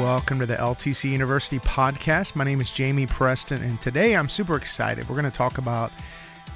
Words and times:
Welcome 0.00 0.38
to 0.38 0.46
the 0.46 0.56
LTC 0.56 1.10
University 1.10 1.58
podcast. 1.58 2.34
My 2.34 2.42
name 2.42 2.62
is 2.62 2.70
Jamie 2.70 3.06
Preston, 3.06 3.62
and 3.62 3.78
today 3.82 4.16
I'm 4.16 4.30
super 4.30 4.56
excited. 4.56 5.06
We're 5.06 5.14
going 5.14 5.30
to 5.30 5.30
talk 5.30 5.58
about 5.58 5.92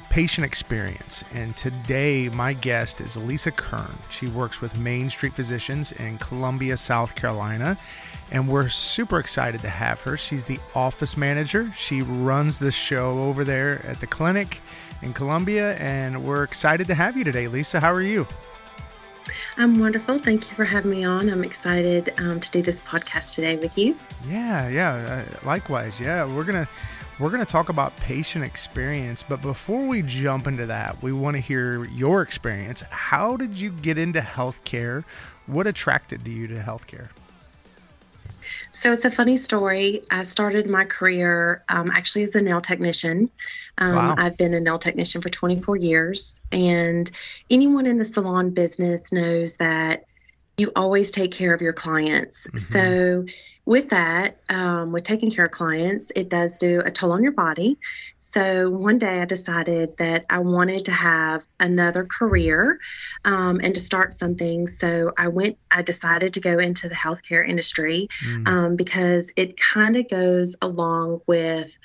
patient 0.08 0.46
experience. 0.46 1.22
And 1.30 1.54
today, 1.54 2.30
my 2.30 2.54
guest 2.54 3.02
is 3.02 3.18
Lisa 3.18 3.50
Kern. 3.50 3.98
She 4.08 4.28
works 4.28 4.62
with 4.62 4.78
Main 4.78 5.10
Street 5.10 5.34
Physicians 5.34 5.92
in 5.92 6.16
Columbia, 6.16 6.78
South 6.78 7.16
Carolina. 7.16 7.76
And 8.30 8.48
we're 8.48 8.70
super 8.70 9.18
excited 9.18 9.60
to 9.60 9.68
have 9.68 10.00
her. 10.00 10.16
She's 10.16 10.44
the 10.44 10.58
office 10.74 11.14
manager. 11.14 11.70
She 11.76 12.00
runs 12.00 12.58
the 12.58 12.72
show 12.72 13.24
over 13.24 13.44
there 13.44 13.84
at 13.84 14.00
the 14.00 14.06
clinic 14.06 14.62
in 15.02 15.12
Columbia. 15.12 15.74
And 15.74 16.24
we're 16.24 16.44
excited 16.44 16.86
to 16.86 16.94
have 16.94 17.14
you 17.14 17.24
today, 17.24 17.48
Lisa. 17.48 17.78
How 17.78 17.92
are 17.92 18.00
you? 18.00 18.26
I'm 19.56 19.78
wonderful. 19.78 20.18
Thank 20.18 20.50
you 20.50 20.56
for 20.56 20.64
having 20.64 20.90
me 20.90 21.04
on. 21.04 21.28
I'm 21.30 21.44
excited 21.44 22.12
um, 22.18 22.40
to 22.40 22.50
do 22.50 22.62
this 22.62 22.80
podcast 22.80 23.34
today 23.34 23.56
with 23.56 23.78
you. 23.78 23.96
Yeah, 24.28 24.68
yeah. 24.68 24.94
Uh, 24.94 25.46
likewise. 25.46 26.00
Yeah, 26.00 26.24
we're 26.24 26.44
gonna 26.44 26.68
we're 27.20 27.30
gonna 27.30 27.44
talk 27.44 27.68
about 27.68 27.96
patient 27.98 28.44
experience. 28.44 29.22
But 29.22 29.40
before 29.42 29.86
we 29.86 30.02
jump 30.02 30.46
into 30.46 30.66
that, 30.66 31.00
we 31.02 31.12
want 31.12 31.36
to 31.36 31.40
hear 31.40 31.84
your 31.88 32.22
experience. 32.22 32.82
How 32.90 33.36
did 33.36 33.56
you 33.56 33.70
get 33.70 33.96
into 33.96 34.20
healthcare? 34.20 35.04
What 35.46 35.66
attracted 35.66 36.26
you 36.26 36.48
to 36.48 36.54
healthcare? 36.56 37.10
So 38.70 38.92
it's 38.92 39.04
a 39.04 39.10
funny 39.10 39.36
story. 39.36 40.02
I 40.10 40.24
started 40.24 40.68
my 40.68 40.84
career 40.84 41.64
um, 41.68 41.90
actually 41.90 42.24
as 42.24 42.34
a 42.34 42.42
nail 42.42 42.60
technician. 42.60 43.30
Um, 43.78 43.94
wow. 43.94 44.14
I've 44.16 44.36
been 44.36 44.54
a 44.54 44.60
nail 44.60 44.78
technician 44.78 45.20
for 45.20 45.28
24 45.28 45.76
years, 45.76 46.40
and 46.52 47.10
anyone 47.50 47.86
in 47.86 47.96
the 47.96 48.04
salon 48.04 48.50
business 48.50 49.12
knows 49.12 49.56
that 49.56 50.04
you 50.56 50.70
always 50.76 51.10
take 51.10 51.32
care 51.32 51.52
of 51.52 51.60
your 51.60 51.72
clients. 51.72 52.46
Mm-hmm. 52.46 52.58
So, 52.58 53.26
with 53.66 53.88
that, 53.90 54.40
um, 54.50 54.92
with 54.92 55.04
taking 55.04 55.30
care 55.30 55.46
of 55.46 55.50
clients, 55.50 56.12
it 56.14 56.28
does 56.28 56.58
do 56.58 56.82
a 56.84 56.90
toll 56.90 57.12
on 57.12 57.22
your 57.22 57.32
body. 57.32 57.78
So, 58.18 58.70
one 58.70 58.98
day 58.98 59.20
I 59.20 59.24
decided 59.24 59.96
that 59.96 60.26
I 60.30 60.38
wanted 60.40 60.84
to 60.84 60.92
have 60.92 61.44
another 61.58 62.04
career 62.04 62.78
um, 63.24 63.60
and 63.62 63.74
to 63.74 63.80
start 63.80 64.14
something. 64.14 64.66
So, 64.66 65.12
I 65.18 65.28
went, 65.28 65.58
I 65.70 65.82
decided 65.82 66.34
to 66.34 66.40
go 66.40 66.58
into 66.58 66.88
the 66.88 66.94
healthcare 66.94 67.46
industry 67.48 68.08
mm. 68.24 68.46
um, 68.46 68.76
because 68.76 69.32
it 69.36 69.58
kind 69.58 69.96
of 69.96 70.08
goes 70.08 70.54
along 70.62 71.22
with 71.26 71.76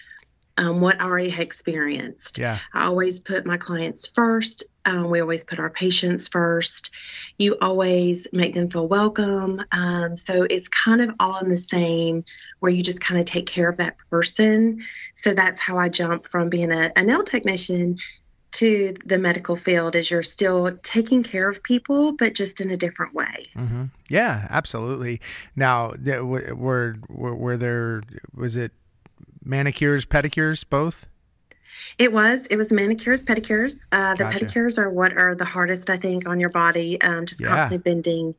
um, 0.59 0.81
what 0.81 1.00
I 1.00 1.06
already 1.06 1.30
had 1.30 1.44
experienced. 1.44 2.38
Yeah. 2.38 2.59
I 2.73 2.86
always 2.86 3.20
put 3.20 3.45
my 3.45 3.58
clients 3.58 4.08
first. 4.08 4.66
Um, 4.89 5.09
we 5.09 5.21
always 5.21 5.43
put 5.43 5.59
our 5.59 5.69
patients 5.69 6.27
first. 6.27 6.91
You 7.37 7.57
always 7.61 8.27
make 8.33 8.53
them 8.53 8.69
feel 8.69 8.87
welcome. 8.87 9.61
Um, 9.71 10.17
so 10.17 10.43
it's 10.49 10.67
kind 10.67 11.01
of 11.01 11.11
all 11.19 11.37
in 11.39 11.49
the 11.49 11.57
same, 11.57 12.25
where 12.59 12.71
you 12.71 12.83
just 12.83 13.01
kind 13.01 13.19
of 13.19 13.25
take 13.25 13.45
care 13.45 13.69
of 13.69 13.77
that 13.77 13.97
person. 14.09 14.81
So 15.15 15.33
that's 15.33 15.59
how 15.59 15.77
I 15.77 15.89
jump 15.89 16.25
from 16.25 16.49
being 16.49 16.71
a, 16.71 16.91
a 16.95 17.03
nail 17.03 17.23
technician 17.23 17.97
to 18.51 18.95
the 19.05 19.19
medical 19.19 19.55
field 19.55 19.95
is 19.95 20.09
you're 20.09 20.23
still 20.23 20.75
taking 20.81 21.21
care 21.21 21.47
of 21.47 21.61
people 21.61 22.13
but 22.13 22.33
just 22.33 22.59
in 22.59 22.71
a 22.71 22.75
different 22.75 23.13
way 23.13 23.45
mm-hmm. 23.55 23.83
yeah 24.09 24.47
absolutely 24.49 25.21
now 25.55 25.93
were, 26.03 26.51
were, 27.07 27.35
were 27.35 27.57
there 27.57 28.01
was 28.33 28.57
it 28.57 28.71
manicures, 29.43 30.05
pedicures, 30.05 30.63
both? 30.67 31.07
It 31.97 32.11
was. 32.13 32.45
It 32.47 32.58
was 32.58 32.72
manicures, 32.72 33.23
pedicures. 33.23 33.85
Uh, 33.91 34.16
the 34.16 34.25
gotcha. 34.25 34.45
pedicures 34.45 34.78
are 34.78 34.90
what 34.90 35.16
are 35.17 35.35
the 35.35 35.45
hardest, 35.45 35.90
I 35.90 35.97
think, 35.97 36.28
on 36.28 36.40
your 36.40 36.50
body. 36.50 37.01
Um, 37.01 37.25
just 37.25 37.41
yeah. 37.41 37.50
constantly 37.50 37.78
bending 37.78 38.35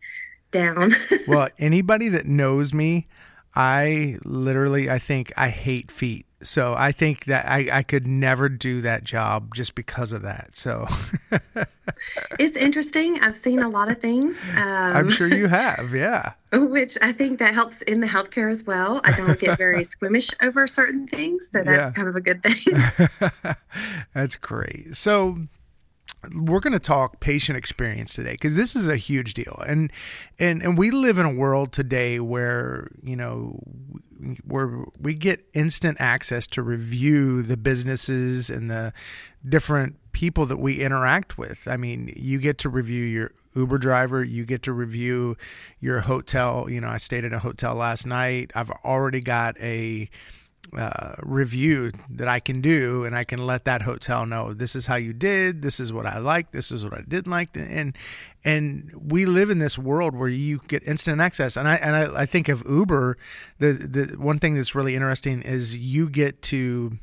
down. 0.50 0.94
well, 1.28 1.48
anybody 1.58 2.08
that 2.08 2.26
knows 2.26 2.74
me, 2.74 3.06
I 3.54 4.18
literally, 4.24 4.90
I 4.90 4.98
think 4.98 5.32
I 5.36 5.48
hate 5.48 5.90
feet. 5.90 6.26
So 6.42 6.74
I 6.74 6.92
think 6.92 7.26
that 7.26 7.46
I, 7.46 7.68
I 7.70 7.82
could 7.82 8.06
never 8.06 8.48
do 8.48 8.80
that 8.80 9.04
job 9.04 9.54
just 9.54 9.74
because 9.74 10.12
of 10.12 10.22
that. 10.22 10.56
So 10.56 10.86
it's 12.38 12.56
interesting. 12.56 13.20
I've 13.20 13.36
seen 13.36 13.60
a 13.60 13.68
lot 13.68 13.90
of 13.90 14.00
things. 14.00 14.42
Um, 14.56 14.96
I'm 14.96 15.10
sure 15.10 15.28
you 15.28 15.48
have, 15.48 15.94
yeah. 15.94 16.32
Which 16.52 16.96
I 17.02 17.12
think 17.12 17.40
that 17.40 17.52
helps 17.52 17.82
in 17.82 18.00
the 18.00 18.06
healthcare 18.06 18.50
as 18.50 18.64
well. 18.64 19.02
I 19.04 19.12
don't 19.12 19.38
get 19.38 19.58
very 19.58 19.84
squeamish 19.84 20.30
over 20.40 20.66
certain 20.66 21.06
things, 21.06 21.50
so 21.52 21.62
that's 21.62 21.78
yeah. 21.78 21.90
kind 21.90 22.08
of 22.08 22.16
a 22.16 22.20
good 22.22 22.42
thing. 22.42 23.54
that's 24.14 24.36
great. 24.36 24.96
So 24.96 25.40
we're 26.34 26.60
going 26.60 26.74
to 26.74 26.78
talk 26.78 27.20
patient 27.20 27.56
experience 27.56 28.14
today 28.14 28.32
because 28.32 28.54
this 28.54 28.76
is 28.76 28.88
a 28.88 28.96
huge 28.96 29.34
deal. 29.34 29.62
And 29.66 29.90
and 30.38 30.62
and 30.62 30.76
we 30.76 30.90
live 30.90 31.18
in 31.18 31.26
a 31.26 31.32
world 31.32 31.72
today 31.72 32.20
where 32.20 32.90
you 33.02 33.16
know 33.16 33.60
where 34.44 34.84
we 34.98 35.14
get 35.14 35.46
instant 35.54 35.96
access 35.98 36.46
to 36.48 36.62
review 36.62 37.42
the 37.42 37.56
businesses 37.56 38.50
and 38.50 38.70
the 38.70 38.92
different 39.48 39.96
people 40.12 40.44
that 40.46 40.58
we 40.58 40.80
interact 40.80 41.38
with. 41.38 41.66
I 41.66 41.76
mean 41.78 42.12
you 42.14 42.38
get 42.38 42.58
to 42.58 42.68
review 42.68 43.04
your 43.04 43.32
uber 43.54 43.78
driver 43.78 44.22
you 44.22 44.44
get 44.44 44.62
to 44.64 44.72
review 44.72 45.36
your 45.80 46.00
hotel. 46.00 46.68
You 46.68 46.82
know 46.82 46.88
i 46.88 46.98
stayed 46.98 47.24
in 47.24 47.32
a 47.32 47.38
hotel 47.38 47.74
last 47.74 48.06
night. 48.06 48.50
I've 48.54 48.70
already 48.84 49.20
got 49.20 49.58
a 49.58 50.10
uh, 50.76 51.14
review 51.22 51.92
that 52.08 52.28
I 52.28 52.40
can 52.40 52.60
do, 52.60 53.04
and 53.04 53.16
I 53.16 53.24
can 53.24 53.44
let 53.46 53.64
that 53.64 53.82
hotel 53.82 54.24
know 54.26 54.54
this 54.54 54.76
is 54.76 54.86
how 54.86 54.96
you 54.96 55.12
did, 55.12 55.62
this 55.62 55.80
is 55.80 55.92
what 55.92 56.06
I 56.06 56.18
liked, 56.18 56.52
this 56.52 56.70
is 56.70 56.84
what 56.84 56.94
I 56.94 57.02
didn't 57.06 57.30
like, 57.30 57.50
and 57.56 57.96
and 58.44 58.90
we 58.94 59.26
live 59.26 59.50
in 59.50 59.58
this 59.58 59.76
world 59.76 60.14
where 60.14 60.28
you 60.28 60.60
get 60.68 60.82
instant 60.86 61.20
access. 61.20 61.56
And 61.56 61.68
I 61.68 61.74
and 61.76 61.96
I, 61.96 62.22
I 62.22 62.26
think 62.26 62.48
of 62.48 62.62
Uber, 62.68 63.16
the 63.58 63.72
the 63.72 64.04
one 64.18 64.38
thing 64.38 64.54
that's 64.54 64.74
really 64.74 64.94
interesting 64.94 65.42
is 65.42 65.76
you 65.76 66.08
get 66.08 66.40
to 66.42 66.98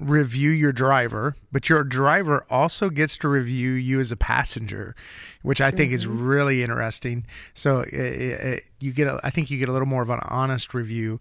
review 0.00 0.50
your 0.50 0.72
driver, 0.72 1.36
but 1.52 1.68
your 1.68 1.84
driver 1.84 2.44
also 2.50 2.90
gets 2.90 3.16
to 3.18 3.28
review 3.28 3.70
you 3.70 4.00
as 4.00 4.10
a 4.10 4.16
passenger, 4.16 4.94
which 5.42 5.60
I 5.60 5.70
think 5.70 5.90
mm-hmm. 5.90 5.94
is 5.94 6.06
really 6.06 6.62
interesting. 6.62 7.24
So 7.54 7.80
it, 7.80 7.92
it, 7.92 8.64
you 8.80 8.92
get, 8.92 9.06
a, 9.06 9.20
I 9.22 9.30
think 9.30 9.50
you 9.50 9.58
get 9.58 9.68
a 9.68 9.72
little 9.72 9.86
more 9.86 10.02
of 10.02 10.10
an 10.10 10.18
honest 10.24 10.74
review. 10.74 11.20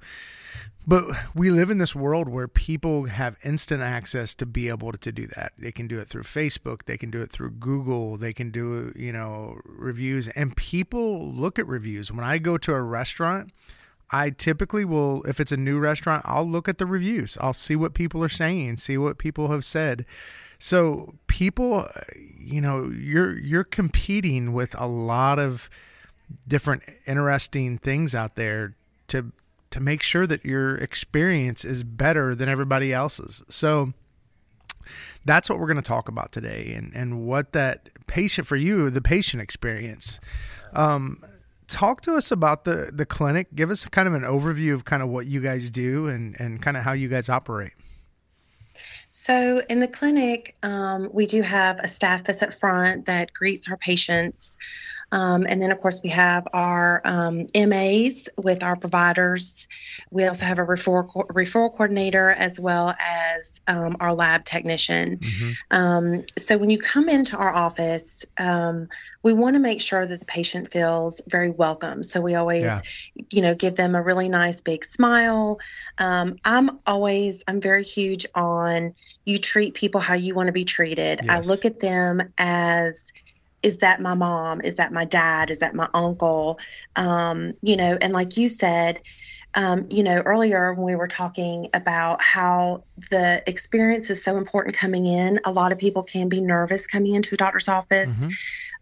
But 0.86 1.06
we 1.34 1.50
live 1.50 1.70
in 1.70 1.78
this 1.78 1.96
world 1.96 2.28
where 2.28 2.48
people 2.48 3.06
have 3.06 3.38
instant 3.44 3.82
access 3.82 4.36
to 4.36 4.46
be 4.46 4.68
able 4.68 4.92
to 4.92 5.12
do 5.12 5.28
that. 5.28 5.54
They 5.58 5.72
can 5.72 5.88
do 5.88 6.00
it 6.00 6.10
through 6.10 6.24
Facebook, 6.24 6.84
they 6.86 6.98
can 6.98 7.10
do 7.10 7.22
it 7.22 7.32
through 7.32 7.52
Google, 7.52 8.18
they 8.18 8.34
can 8.34 8.52
do, 8.52 8.92
you 8.96 9.14
know, 9.14 9.62
reviews 9.66 10.28
and 10.30 10.56
people 10.58 11.32
look 11.32 11.58
at 11.58 11.68
reviews. 11.68 12.12
When 12.12 12.26
I 12.26 12.38
go 12.38 12.58
to 12.58 12.74
a 12.74 12.82
restaurant, 12.82 13.52
I 14.12 14.30
typically 14.30 14.84
will 14.84 15.24
if 15.24 15.40
it's 15.40 15.54
a 15.54 15.58
new 15.58 15.80
restaurant, 15.80 16.24
I'll 16.26 16.48
look 16.48 16.68
at 16.68 16.80
the 16.80 16.86
reviews. 16.86 17.38
I'll 17.40 17.54
see 17.54 17.78
what 17.78 17.94
people 17.94 18.22
are 18.22 18.30
saying, 18.30 18.78
see 18.78 18.98
what 18.98 19.18
people 19.18 19.52
have 19.52 19.64
said. 19.64 20.06
So, 20.60 21.16
people, 21.28 21.90
you 22.38 22.62
know, 22.62 22.86
you're 22.86 23.38
you're 23.38 23.64
competing 23.64 24.54
with 24.54 24.76
a 24.80 24.88
lot 24.88 25.40
of 25.40 25.70
different 26.48 26.84
interesting 27.06 27.78
things 27.78 28.14
out 28.16 28.36
there 28.36 28.76
to 29.08 29.32
to 29.74 29.80
make 29.80 30.04
sure 30.04 30.28
that 30.28 30.46
your 30.46 30.76
experience 30.76 31.66
is 31.66 31.84
better 31.84 32.36
than 32.36 32.48
everybody 32.48 32.94
else's. 32.94 33.42
So 33.50 33.92
that's 35.26 35.50
what 35.50 35.58
we're 35.58 35.66
going 35.66 35.78
to 35.78 35.82
talk 35.82 36.08
about 36.08 36.32
today 36.32 36.74
and, 36.76 36.94
and 36.94 37.26
what 37.26 37.54
that 37.54 37.90
patient 38.06 38.46
for 38.46 38.56
you, 38.56 38.92
the 38.92 39.02
patient 39.02 39.42
experience. 39.42 40.20
Um, 40.74 41.24
talk 41.68 42.02
to 42.02 42.14
us 42.14 42.30
about 42.30 42.66
the, 42.66 42.92
the 42.94 43.08
clinic. 43.08 43.56
Give 43.56 43.72
us 43.72 43.84
kind 43.88 44.08
of 44.08 44.14
an 44.14 44.22
overview 44.22 44.76
of 44.76 44.86
kind 44.86 45.02
of 45.02 45.10
what 45.10 45.26
you 45.26 45.42
guys 45.42 45.72
do 45.72 46.08
and, 46.08 46.40
and 46.40 46.62
kind 46.62 46.78
of 46.78 46.84
how 46.84 46.94
you 46.94 47.08
guys 47.08 47.28
operate. 47.28 47.74
So, 49.10 49.64
in 49.70 49.80
the 49.80 49.88
clinic, 49.88 50.56
um, 50.62 51.10
we 51.12 51.26
do 51.26 51.42
have 51.42 51.80
a 51.80 51.88
staff 51.88 52.24
that's 52.24 52.44
at 52.44 52.54
front 52.54 53.06
that 53.06 53.34
greets 53.34 53.68
our 53.70 53.78
patients. 53.78 54.56
Um, 55.14 55.46
and 55.48 55.62
then, 55.62 55.72
of 55.72 55.78
course, 55.78 56.02
we 56.04 56.10
have 56.10 56.48
our 56.54 57.00
um, 57.06 57.46
MAs 57.54 58.30
with 58.36 58.64
our 58.64 58.76
providers. 58.76 59.68
We 60.10 60.26
also 60.26 60.48
have 60.48 60.58
a 60.58 60.66
referral, 60.66 61.08
co- 61.08 61.28
referral 61.32 61.70
coordinator 61.70 62.32
as 62.32 62.60
well 62.60 62.96
as 63.00 63.62
um, 63.68 63.96
our 64.00 64.12
lab 64.12 64.44
technician. 64.44 65.18
Mm-hmm. 65.18 65.52
Um, 65.70 66.26
so, 66.36 66.58
when 66.58 66.72
you 66.72 66.80
come 66.80 67.10
into 67.10 67.38
our 67.38 67.54
office, 67.54 68.26
um, 68.40 68.90
we 69.22 69.34
want 69.34 69.54
to 69.56 69.60
make 69.60 69.82
sure 69.82 70.04
that 70.04 70.20
the 70.20 70.26
patient 70.26 70.72
feels 70.72 71.22
very 71.28 71.52
welcome. 71.52 72.02
So, 72.02 72.20
we 72.20 72.34
always, 72.34 72.64
yeah. 72.64 72.80
you 73.30 73.44
know, 73.44 73.54
give 73.54 73.76
them 73.76 73.94
a 73.94 74.02
really 74.02 74.30
nice 74.30 74.62
big 74.62 74.84
smile. 74.84 75.60
Um, 76.00 76.38
I'm 76.44 76.80
always, 76.88 77.44
I'm 77.48 77.62
very 77.62 77.84
huge 77.84 78.26
on 78.34 78.96
you 79.26 79.38
treat 79.38 79.76
people 79.76 80.02
how 80.02 80.16
you 80.16 80.34
want 80.34 80.48
to 80.48 80.54
be 80.54 80.66
treated. 80.66 81.20
Yes. 81.24 81.30
I 81.30 81.48
look 81.48 81.66
at 81.66 81.80
them 81.80 82.34
as 82.40 83.14
is 83.64 83.78
that 83.78 84.02
my 84.02 84.14
mom? 84.14 84.62
Is 84.62 84.76
that 84.76 84.92
my 84.92 85.06
dad? 85.06 85.50
Is 85.50 85.60
that 85.60 85.74
my 85.74 85.88
uncle? 85.94 86.60
Um, 86.96 87.54
you 87.62 87.78
know, 87.78 87.98
and 88.00 88.14
like 88.14 88.38
you 88.38 88.50
said, 88.50 89.02
um, 89.56 89.88
you 89.90 90.04
know, 90.04 90.18
earlier 90.18 90.74
when 90.74 90.86
we 90.86 90.96
were 90.96 91.08
talking 91.08 91.70
about 91.74 92.22
how 92.22 92.84
the 93.10 93.44
experience 93.48 94.10
is 94.10 94.24
so 94.24 94.38
important 94.38 94.76
coming 94.76 95.08
in, 95.08 95.40
a 95.46 95.52
lot 95.52 95.72
of 95.72 95.78
people 95.78 96.04
can 96.04 96.28
be 96.28 96.42
nervous 96.42 96.88
coming 96.88 97.14
into 97.14 97.36
a 97.36 97.38
doctor's 97.38 97.70
office. 97.70 98.20
Mm-hmm. 98.20 98.32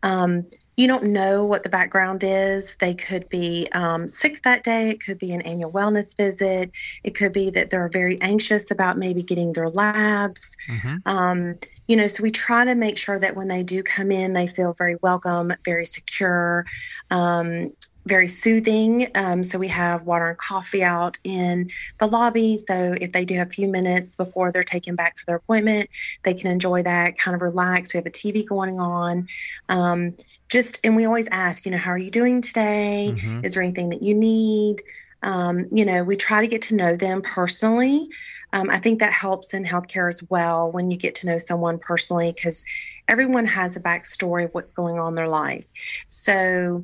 Um, 0.03 0.45
you 0.77 0.87
don't 0.87 1.05
know 1.05 1.45
what 1.45 1.63
the 1.63 1.69
background 1.69 2.23
is. 2.23 2.75
They 2.75 2.93
could 2.93 3.29
be 3.29 3.67
um, 3.71 4.07
sick 4.07 4.41
that 4.43 4.63
day. 4.63 4.89
It 4.89 5.03
could 5.03 5.19
be 5.19 5.31
an 5.33 5.41
annual 5.41 5.71
wellness 5.71 6.15
visit. 6.15 6.71
It 7.03 7.15
could 7.15 7.33
be 7.33 7.49
that 7.51 7.69
they're 7.69 7.89
very 7.89 8.19
anxious 8.21 8.71
about 8.71 8.97
maybe 8.97 9.21
getting 9.21 9.53
their 9.53 9.67
labs. 9.67 10.55
Mm-hmm. 10.67 10.97
Um, 11.05 11.55
you 11.87 11.97
know, 11.97 12.07
so 12.07 12.23
we 12.23 12.31
try 12.31 12.65
to 12.65 12.75
make 12.75 12.97
sure 12.97 13.19
that 13.19 13.35
when 13.35 13.47
they 13.47 13.63
do 13.63 13.83
come 13.83 14.11
in, 14.11 14.33
they 14.33 14.47
feel 14.47 14.73
very 14.73 14.95
welcome, 15.01 15.53
very 15.65 15.85
secure. 15.85 16.65
Um, 17.09 17.73
very 18.05 18.27
soothing. 18.27 19.07
Um, 19.15 19.43
so 19.43 19.59
we 19.59 19.67
have 19.67 20.03
water 20.03 20.29
and 20.29 20.37
coffee 20.37 20.83
out 20.83 21.17
in 21.23 21.69
the 21.99 22.07
lobby. 22.07 22.57
So 22.57 22.95
if 22.99 23.11
they 23.11 23.25
do 23.25 23.35
have 23.35 23.47
a 23.47 23.51
few 23.51 23.67
minutes 23.67 24.15
before 24.15 24.51
they're 24.51 24.63
taken 24.63 24.95
back 24.95 25.17
for 25.17 25.25
their 25.25 25.35
appointment, 25.35 25.89
they 26.23 26.33
can 26.33 26.51
enjoy 26.51 26.83
that, 26.83 27.17
kind 27.17 27.35
of 27.35 27.41
relax. 27.41 27.93
We 27.93 27.99
have 27.99 28.07
a 28.07 28.11
TV 28.11 28.45
going 28.47 28.79
on. 28.79 29.27
Um, 29.69 30.15
just 30.51 30.81
and 30.83 30.97
we 30.97 31.05
always 31.05 31.29
ask, 31.31 31.65
you 31.65 31.71
know, 31.71 31.77
how 31.77 31.91
are 31.91 31.97
you 31.97 32.11
doing 32.11 32.41
today? 32.41 33.13
Mm-hmm. 33.15 33.45
Is 33.45 33.53
there 33.53 33.63
anything 33.63 33.89
that 33.91 34.03
you 34.03 34.13
need? 34.13 34.81
Um, 35.23 35.67
you 35.71 35.85
know, 35.85 36.03
we 36.03 36.17
try 36.17 36.41
to 36.41 36.47
get 36.47 36.63
to 36.63 36.75
know 36.75 36.97
them 36.97 37.21
personally. 37.21 38.09
Um, 38.51 38.69
I 38.69 38.79
think 38.79 38.99
that 38.99 39.13
helps 39.13 39.53
in 39.53 39.63
healthcare 39.63 40.09
as 40.09 40.21
well 40.29 40.71
when 40.71 40.91
you 40.91 40.97
get 40.97 41.15
to 41.15 41.27
know 41.27 41.37
someone 41.37 41.77
personally 41.77 42.33
because 42.33 42.65
everyone 43.07 43.45
has 43.45 43.77
a 43.77 43.79
backstory 43.79 44.43
of 44.43 44.53
what's 44.53 44.73
going 44.73 44.99
on 44.99 45.09
in 45.09 45.15
their 45.15 45.29
life. 45.29 45.65
So 46.09 46.83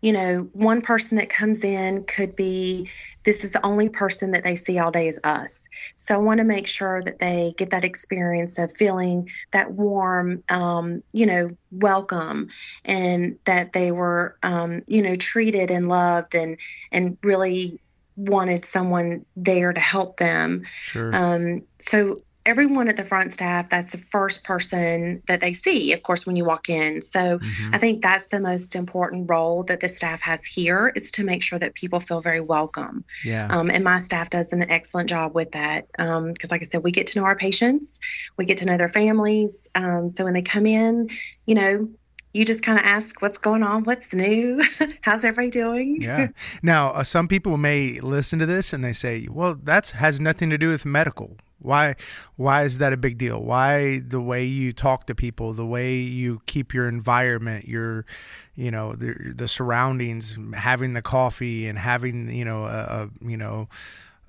you 0.00 0.12
know, 0.12 0.48
one 0.52 0.80
person 0.80 1.18
that 1.18 1.28
comes 1.28 1.62
in 1.62 2.04
could 2.04 2.34
be 2.34 2.88
this 3.24 3.44
is 3.44 3.50
the 3.50 3.64
only 3.64 3.88
person 3.88 4.30
that 4.30 4.42
they 4.42 4.56
see 4.56 4.78
all 4.78 4.90
day 4.90 5.08
is 5.08 5.20
us. 5.24 5.68
So 5.96 6.14
I 6.14 6.18
want 6.18 6.38
to 6.38 6.44
make 6.44 6.66
sure 6.66 7.02
that 7.02 7.18
they 7.18 7.54
get 7.56 7.70
that 7.70 7.84
experience 7.84 8.58
of 8.58 8.72
feeling 8.72 9.28
that 9.50 9.72
warm, 9.72 10.42
um, 10.48 11.02
you 11.12 11.26
know, 11.26 11.48
welcome, 11.70 12.48
and 12.84 13.38
that 13.44 13.72
they 13.72 13.92
were, 13.92 14.36
um, 14.42 14.82
you 14.86 15.02
know, 15.02 15.14
treated 15.14 15.70
and 15.70 15.88
loved, 15.88 16.34
and 16.34 16.58
and 16.90 17.18
really 17.22 17.78
wanted 18.16 18.64
someone 18.64 19.24
there 19.36 19.72
to 19.72 19.80
help 19.80 20.16
them. 20.16 20.64
Sure. 20.82 21.14
Um, 21.14 21.62
so 21.78 22.22
everyone 22.46 22.88
at 22.88 22.96
the 22.96 23.04
front 23.04 23.32
staff 23.32 23.68
that's 23.68 23.92
the 23.92 23.98
first 23.98 24.44
person 24.44 25.22
that 25.28 25.40
they 25.40 25.52
see 25.52 25.92
of 25.92 26.02
course 26.02 26.26
when 26.26 26.36
you 26.36 26.44
walk 26.44 26.68
in. 26.68 27.02
So 27.02 27.38
mm-hmm. 27.38 27.74
i 27.74 27.78
think 27.78 28.02
that's 28.02 28.26
the 28.26 28.40
most 28.40 28.74
important 28.74 29.28
role 29.28 29.62
that 29.64 29.80
the 29.80 29.88
staff 29.88 30.20
has 30.22 30.44
here 30.44 30.92
is 30.94 31.10
to 31.12 31.24
make 31.24 31.42
sure 31.42 31.58
that 31.58 31.74
people 31.74 32.00
feel 32.00 32.20
very 32.20 32.40
welcome. 32.40 33.04
Yeah. 33.24 33.48
Um, 33.50 33.70
and 33.70 33.84
my 33.84 33.98
staff 33.98 34.30
does 34.30 34.52
an 34.52 34.70
excellent 34.70 35.08
job 35.08 35.34
with 35.34 35.52
that 35.52 35.86
because 35.92 36.18
um, 36.18 36.34
like 36.50 36.62
i 36.62 36.64
said 36.64 36.82
we 36.82 36.92
get 36.92 37.06
to 37.08 37.18
know 37.18 37.24
our 37.24 37.36
patients 37.36 38.00
we 38.36 38.44
get 38.44 38.58
to 38.58 38.64
know 38.64 38.76
their 38.76 38.88
families 38.88 39.68
um, 39.74 40.08
so 40.08 40.24
when 40.24 40.34
they 40.34 40.42
come 40.42 40.66
in 40.66 41.10
you 41.46 41.54
know 41.54 41.88
you 42.32 42.44
just 42.44 42.62
kind 42.62 42.78
of 42.78 42.84
ask 42.84 43.20
what's 43.22 43.38
going 43.38 43.62
on, 43.62 43.84
what's 43.84 44.12
new, 44.12 44.62
how's 45.02 45.24
everybody 45.24 45.50
doing? 45.50 46.00
yeah. 46.00 46.28
Now, 46.62 46.90
uh, 46.90 47.04
some 47.04 47.28
people 47.28 47.56
may 47.56 48.00
listen 48.00 48.38
to 48.38 48.46
this 48.46 48.72
and 48.72 48.84
they 48.84 48.92
say, 48.92 49.26
"Well, 49.30 49.54
that 49.64 49.90
has 49.90 50.20
nothing 50.20 50.50
to 50.50 50.58
do 50.58 50.68
with 50.68 50.84
medical." 50.84 51.36
Why 51.58 51.94
why 52.36 52.64
is 52.64 52.78
that 52.78 52.92
a 52.92 52.96
big 52.96 53.18
deal? 53.18 53.38
Why 53.42 54.00
the 54.00 54.20
way 54.20 54.44
you 54.44 54.72
talk 54.72 55.06
to 55.06 55.14
people, 55.14 55.52
the 55.52 55.66
way 55.66 55.98
you 55.98 56.40
keep 56.46 56.72
your 56.72 56.88
environment, 56.88 57.68
your 57.68 58.06
you 58.54 58.70
know, 58.70 58.94
the 58.94 59.32
the 59.34 59.48
surroundings, 59.48 60.36
having 60.54 60.94
the 60.94 61.02
coffee 61.02 61.66
and 61.66 61.78
having, 61.78 62.32
you 62.34 62.44
know, 62.44 62.64
a, 62.64 63.10
a 63.22 63.26
you 63.26 63.36
know, 63.36 63.68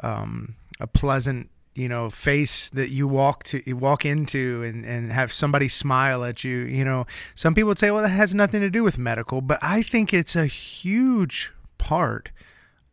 um, 0.02 0.56
a 0.80 0.88
pleasant 0.88 1.50
you 1.74 1.88
know 1.88 2.10
face 2.10 2.70
that 2.70 2.90
you 2.90 3.08
walk 3.08 3.44
to 3.44 3.62
you 3.68 3.78
walk 3.78 4.06
into 4.06 4.62
and 4.64 4.86
and 4.86 5.12
have 5.12 5.32
somebody 5.32 5.68
smile 5.68 6.24
at 6.24 6.44
you 6.44 6.58
you 6.58 6.84
know 6.84 7.06
some 7.34 7.56
people 7.56 7.70
would 7.70 7.80
say 7.80 7.90
well 7.92 8.02
that 8.02 8.10
has 8.10 8.36
nothing 8.36 8.60
to 8.60 8.70
do 8.70 8.84
with 8.84 8.98
medical 8.98 9.42
but 9.42 9.58
i 9.62 9.82
think 9.82 10.14
it's 10.14 10.36
a 10.36 10.48
huge 10.48 11.52
part 11.78 12.32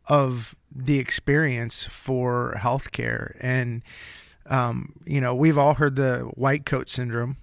of 0.07 0.55
the 0.73 0.97
experience 0.97 1.85
for 1.85 2.55
healthcare 2.61 3.35
and 3.41 3.81
um, 4.49 4.93
you 5.05 5.21
know, 5.21 5.33
we've 5.33 5.57
all 5.57 5.75
heard 5.75 5.95
the 5.95 6.19
white 6.33 6.65
coat 6.65 6.89
syndrome. 6.89 7.37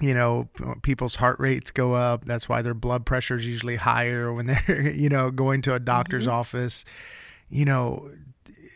You 0.00 0.14
know, 0.14 0.48
people's 0.82 1.16
heart 1.16 1.38
rates 1.38 1.70
go 1.70 1.94
up. 1.94 2.24
That's 2.24 2.48
why 2.48 2.62
their 2.62 2.74
blood 2.74 3.06
pressure 3.06 3.36
is 3.36 3.46
usually 3.46 3.76
higher 3.76 4.32
when 4.32 4.46
they're, 4.46 4.90
you 4.94 5.08
know, 5.08 5.30
going 5.30 5.62
to 5.62 5.74
a 5.74 5.78
doctor's 5.78 6.24
mm-hmm. 6.24 6.34
office. 6.34 6.84
You 7.48 7.64
know, 7.64 8.10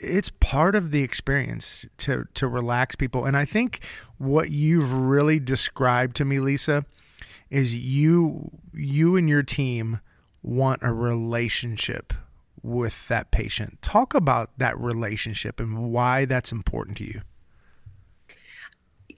it's 0.00 0.30
part 0.40 0.74
of 0.74 0.90
the 0.90 1.02
experience 1.02 1.86
to 1.98 2.26
to 2.34 2.46
relax 2.46 2.94
people. 2.94 3.24
And 3.24 3.36
I 3.36 3.44
think 3.44 3.80
what 4.18 4.50
you've 4.50 4.92
really 4.92 5.40
described 5.40 6.16
to 6.16 6.24
me, 6.24 6.40
Lisa, 6.40 6.84
is 7.50 7.74
you 7.74 8.50
you 8.72 9.16
and 9.16 9.28
your 9.28 9.42
team 9.42 10.00
want 10.42 10.82
a 10.82 10.92
relationship 10.92 12.12
with 12.62 13.08
that 13.08 13.30
patient. 13.30 13.80
Talk 13.82 14.14
about 14.14 14.50
that 14.58 14.78
relationship 14.78 15.60
and 15.60 15.92
why 15.92 16.24
that's 16.24 16.52
important 16.52 16.98
to 16.98 17.04
you. 17.04 17.22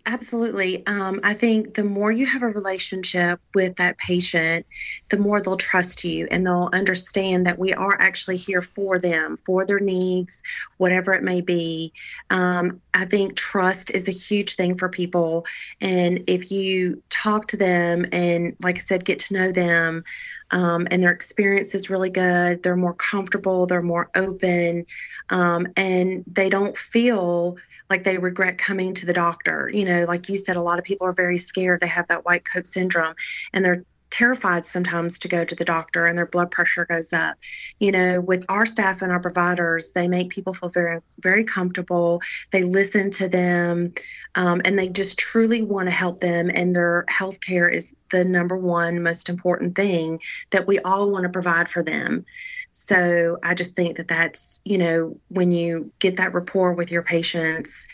Absolutely. 0.06 0.86
Um, 0.86 1.20
I 1.22 1.34
think 1.34 1.74
the 1.74 1.84
more 1.84 2.10
you 2.10 2.24
have 2.24 2.42
a 2.42 2.48
relationship 2.48 3.38
with 3.54 3.76
that 3.76 3.98
patient, 3.98 4.64
the 5.10 5.18
more 5.18 5.40
they'll 5.40 5.58
trust 5.58 6.04
you 6.04 6.26
and 6.30 6.44
they'll 6.44 6.70
understand 6.72 7.46
that 7.46 7.58
we 7.58 7.74
are 7.74 7.96
actually 8.00 8.36
here 8.36 8.62
for 8.62 8.98
them, 8.98 9.36
for 9.44 9.66
their 9.66 9.78
needs, 9.78 10.42
whatever 10.78 11.12
it 11.12 11.22
may 11.22 11.42
be. 11.42 11.92
Um, 12.30 12.80
I 12.94 13.04
think 13.04 13.36
trust 13.36 13.90
is 13.90 14.08
a 14.08 14.12
huge 14.12 14.54
thing 14.54 14.74
for 14.74 14.88
people. 14.88 15.44
And 15.82 16.24
if 16.28 16.50
you 16.50 17.02
talk 17.10 17.48
to 17.48 17.58
them 17.58 18.06
and, 18.10 18.56
like 18.62 18.76
I 18.76 18.80
said, 18.80 19.04
get 19.04 19.18
to 19.20 19.34
know 19.34 19.52
them, 19.52 20.04
um, 20.50 20.88
and 20.90 21.02
their 21.02 21.12
experience 21.12 21.74
is 21.74 21.90
really 21.90 22.10
good, 22.10 22.62
they're 22.62 22.76
more 22.76 22.94
comfortable, 22.94 23.66
they're 23.66 23.80
more 23.80 24.10
open, 24.14 24.86
um, 25.30 25.66
and 25.76 26.24
they 26.26 26.50
don't 26.50 26.76
feel 26.76 27.56
like 27.88 28.04
they 28.04 28.18
regret 28.18 28.56
coming 28.56 28.94
to 28.94 29.06
the 29.06 29.12
doctor. 29.12 29.70
You 29.72 29.84
know, 29.84 30.04
like 30.04 30.28
you 30.28 30.38
said, 30.38 30.56
a 30.56 30.62
lot 30.62 30.78
of 30.78 30.84
people 30.84 31.06
are 31.06 31.12
very 31.12 31.38
scared. 31.38 31.80
They 31.80 31.88
have 31.88 32.06
that 32.08 32.24
white 32.24 32.44
coat 32.44 32.66
syndrome 32.66 33.14
and 33.52 33.64
they're 33.64 33.84
terrified 34.20 34.66
sometimes 34.66 35.18
to 35.18 35.28
go 35.28 35.44
to 35.46 35.54
the 35.54 35.64
doctor 35.64 36.04
and 36.04 36.18
their 36.18 36.26
blood 36.26 36.50
pressure 36.50 36.84
goes 36.84 37.10
up. 37.14 37.38
You 37.78 37.90
know, 37.92 38.20
with 38.20 38.44
our 38.50 38.66
staff 38.66 39.00
and 39.00 39.10
our 39.10 39.20
providers, 39.20 39.92
they 39.92 40.08
make 40.08 40.28
people 40.28 40.52
feel 40.52 40.68
very, 40.68 41.00
very 41.20 41.44
comfortable. 41.44 42.20
They 42.50 42.62
listen 42.62 43.10
to 43.12 43.28
them 43.28 43.94
um, 44.34 44.60
and 44.66 44.78
they 44.78 44.88
just 44.88 45.18
truly 45.18 45.62
want 45.62 45.86
to 45.86 45.90
help 45.90 46.20
them. 46.20 46.50
And 46.52 46.76
their 46.76 47.06
health 47.08 47.40
care 47.40 47.68
is 47.68 47.94
the 48.10 48.24
number 48.24 48.58
one 48.58 49.02
most 49.02 49.30
important 49.30 49.74
thing 49.74 50.20
that 50.50 50.66
we 50.66 50.78
all 50.80 51.10
want 51.10 51.22
to 51.22 51.30
provide 51.30 51.70
for 51.70 51.82
them. 51.82 52.26
So 52.72 53.38
I 53.42 53.54
just 53.54 53.74
think 53.74 53.96
that 53.96 54.08
that's, 54.08 54.60
you 54.66 54.76
know, 54.76 55.16
when 55.28 55.50
you 55.50 55.92
get 55.98 56.18
that 56.18 56.34
rapport 56.34 56.74
with 56.74 56.90
your 56.90 57.02
patients, 57.02 57.86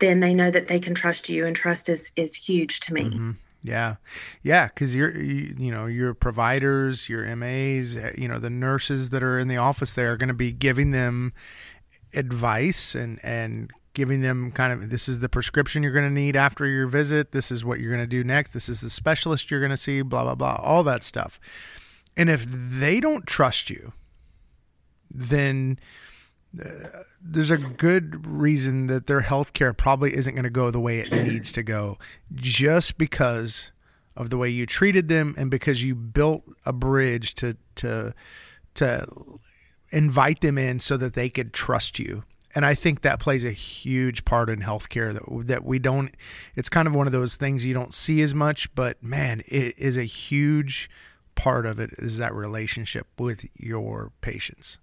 then 0.00 0.18
they 0.18 0.34
know 0.34 0.50
that 0.50 0.66
they 0.66 0.80
can 0.80 0.94
trust 0.94 1.28
you, 1.28 1.46
and 1.46 1.56
trust 1.56 1.88
is 1.88 2.12
is 2.14 2.36
huge 2.36 2.80
to 2.80 2.94
me. 2.94 3.02
Mm-hmm. 3.02 3.30
Yeah, 3.68 3.96
yeah, 4.42 4.68
because 4.68 4.94
you're 4.96 5.14
you, 5.16 5.54
you, 5.58 5.70
know 5.70 5.86
your 5.86 6.14
providers, 6.14 7.08
your 7.08 7.24
MAs, 7.36 7.96
eh, 7.96 8.12
you 8.16 8.26
know 8.26 8.38
the 8.38 8.50
nurses 8.50 9.10
that 9.10 9.22
are 9.22 9.38
in 9.38 9.48
the 9.48 9.58
office 9.58 9.92
there 9.92 10.12
are 10.12 10.16
going 10.16 10.28
to 10.28 10.34
be 10.34 10.52
giving 10.52 10.92
them 10.92 11.34
advice 12.14 12.94
and 12.94 13.20
and 13.22 13.70
giving 13.92 14.22
them 14.22 14.50
kind 14.52 14.72
of 14.72 14.88
this 14.88 15.08
is 15.08 15.20
the 15.20 15.28
prescription 15.28 15.82
you're 15.82 15.92
going 15.92 16.08
to 16.08 16.14
need 16.14 16.34
after 16.34 16.66
your 16.66 16.86
visit. 16.86 17.32
This 17.32 17.50
is 17.50 17.64
what 17.64 17.78
you're 17.78 17.94
going 17.94 18.02
to 18.02 18.06
do 18.06 18.24
next. 18.24 18.52
This 18.52 18.68
is 18.70 18.80
the 18.80 18.90
specialist 18.90 19.50
you're 19.50 19.60
going 19.60 19.70
to 19.70 19.76
see. 19.76 20.00
Blah 20.00 20.24
blah 20.24 20.34
blah. 20.34 20.58
All 20.62 20.82
that 20.84 21.04
stuff. 21.04 21.38
And 22.16 22.30
if 22.30 22.46
they 22.48 23.00
don't 23.00 23.26
trust 23.26 23.68
you, 23.68 23.92
then 25.10 25.78
there's 26.52 27.50
a 27.50 27.58
good 27.58 28.26
reason 28.26 28.86
that 28.86 29.06
their 29.06 29.20
health 29.20 29.52
care 29.52 29.72
probably 29.72 30.14
isn't 30.14 30.34
going 30.34 30.44
to 30.44 30.50
go 30.50 30.70
the 30.70 30.80
way 30.80 30.98
it 30.98 31.12
needs 31.12 31.52
to 31.52 31.62
go 31.62 31.98
just 32.34 32.96
because 32.98 33.70
of 34.16 34.30
the 34.30 34.36
way 34.36 34.48
you 34.48 34.66
treated 34.66 35.08
them 35.08 35.34
and 35.36 35.50
because 35.50 35.84
you 35.84 35.94
built 35.94 36.42
a 36.64 36.72
bridge 36.72 37.34
to 37.34 37.56
to 37.74 38.14
to 38.74 39.06
invite 39.90 40.40
them 40.40 40.58
in 40.58 40.80
so 40.80 40.96
that 40.96 41.14
they 41.14 41.28
could 41.28 41.52
trust 41.52 41.98
you 41.98 42.24
and 42.54 42.64
I 42.64 42.74
think 42.74 43.02
that 43.02 43.20
plays 43.20 43.44
a 43.44 43.52
huge 43.52 44.24
part 44.24 44.48
in 44.48 44.60
healthcare 44.60 45.12
that 45.12 45.46
that 45.46 45.64
we 45.64 45.78
don't. 45.78 46.14
It's 46.56 46.68
kind 46.68 46.88
of 46.88 46.94
one 46.94 47.06
of 47.06 47.12
those 47.12 47.36
things 47.36 47.64
you 47.64 47.74
don't 47.74 47.92
see 47.92 48.22
as 48.22 48.34
much, 48.34 48.74
but 48.74 49.02
man, 49.02 49.42
it 49.46 49.74
is 49.78 49.96
a 49.96 50.04
huge 50.04 50.90
part 51.34 51.66
of 51.66 51.78
it. 51.78 51.90
Is 51.98 52.18
that 52.18 52.34
relationship 52.34 53.06
with 53.18 53.44
your 53.54 54.12
patients? 54.22 54.78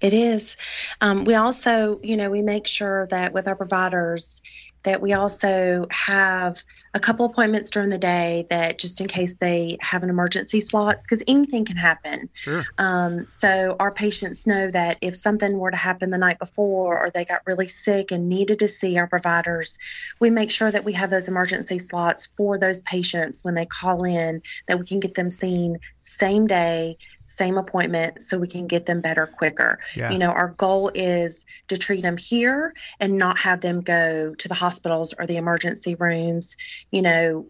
It 0.00 0.14
is. 0.14 0.56
Um, 1.00 1.24
we 1.24 1.34
also, 1.34 2.00
you 2.02 2.16
know, 2.16 2.30
we 2.30 2.42
make 2.42 2.66
sure 2.66 3.06
that 3.08 3.32
with 3.32 3.48
our 3.48 3.56
providers, 3.56 4.42
that 4.84 5.02
we 5.02 5.12
also 5.12 5.86
have 5.90 6.62
a 6.94 7.00
couple 7.00 7.26
appointments 7.26 7.68
during 7.70 7.90
the 7.90 7.98
day 7.98 8.46
that 8.48 8.78
just 8.78 9.00
in 9.00 9.06
case 9.06 9.34
they 9.34 9.76
have 9.80 10.02
an 10.02 10.08
emergency 10.08 10.60
slots 10.60 11.04
because 11.04 11.22
anything 11.26 11.64
can 11.64 11.76
happen. 11.76 12.28
Sure. 12.32 12.64
Um, 12.78 13.26
so 13.26 13.76
our 13.80 13.92
patients 13.92 14.46
know 14.46 14.70
that 14.70 14.98
if 15.02 15.16
something 15.16 15.58
were 15.58 15.70
to 15.70 15.76
happen 15.76 16.10
the 16.10 16.18
night 16.18 16.38
before 16.38 16.98
or 16.98 17.10
they 17.10 17.24
got 17.24 17.42
really 17.46 17.68
sick 17.68 18.12
and 18.12 18.28
needed 18.28 18.60
to 18.60 18.68
see 18.68 18.96
our 18.98 19.06
providers, 19.06 19.78
we 20.20 20.30
make 20.30 20.50
sure 20.50 20.70
that 20.70 20.84
we 20.84 20.92
have 20.94 21.10
those 21.10 21.28
emergency 21.28 21.78
slots 21.78 22.26
for 22.36 22.56
those 22.56 22.80
patients 22.80 23.40
when 23.42 23.54
they 23.54 23.66
call 23.66 24.04
in 24.04 24.42
that 24.68 24.78
we 24.78 24.86
can 24.86 25.00
get 25.00 25.14
them 25.14 25.30
seen 25.30 25.78
same 26.02 26.46
day 26.46 26.96
same 27.28 27.58
appointment 27.58 28.22
so 28.22 28.38
we 28.38 28.48
can 28.48 28.66
get 28.66 28.86
them 28.86 29.00
better 29.00 29.26
quicker. 29.26 29.78
Yeah. 29.94 30.10
You 30.10 30.18
know, 30.18 30.30
our 30.30 30.48
goal 30.48 30.90
is 30.94 31.44
to 31.68 31.76
treat 31.76 32.02
them 32.02 32.16
here 32.16 32.74
and 33.00 33.18
not 33.18 33.38
have 33.38 33.60
them 33.60 33.82
go 33.82 34.34
to 34.34 34.48
the 34.48 34.54
hospitals 34.54 35.14
or 35.18 35.26
the 35.26 35.36
emergency 35.36 35.94
rooms. 35.94 36.56
You 36.90 37.02
know, 37.02 37.46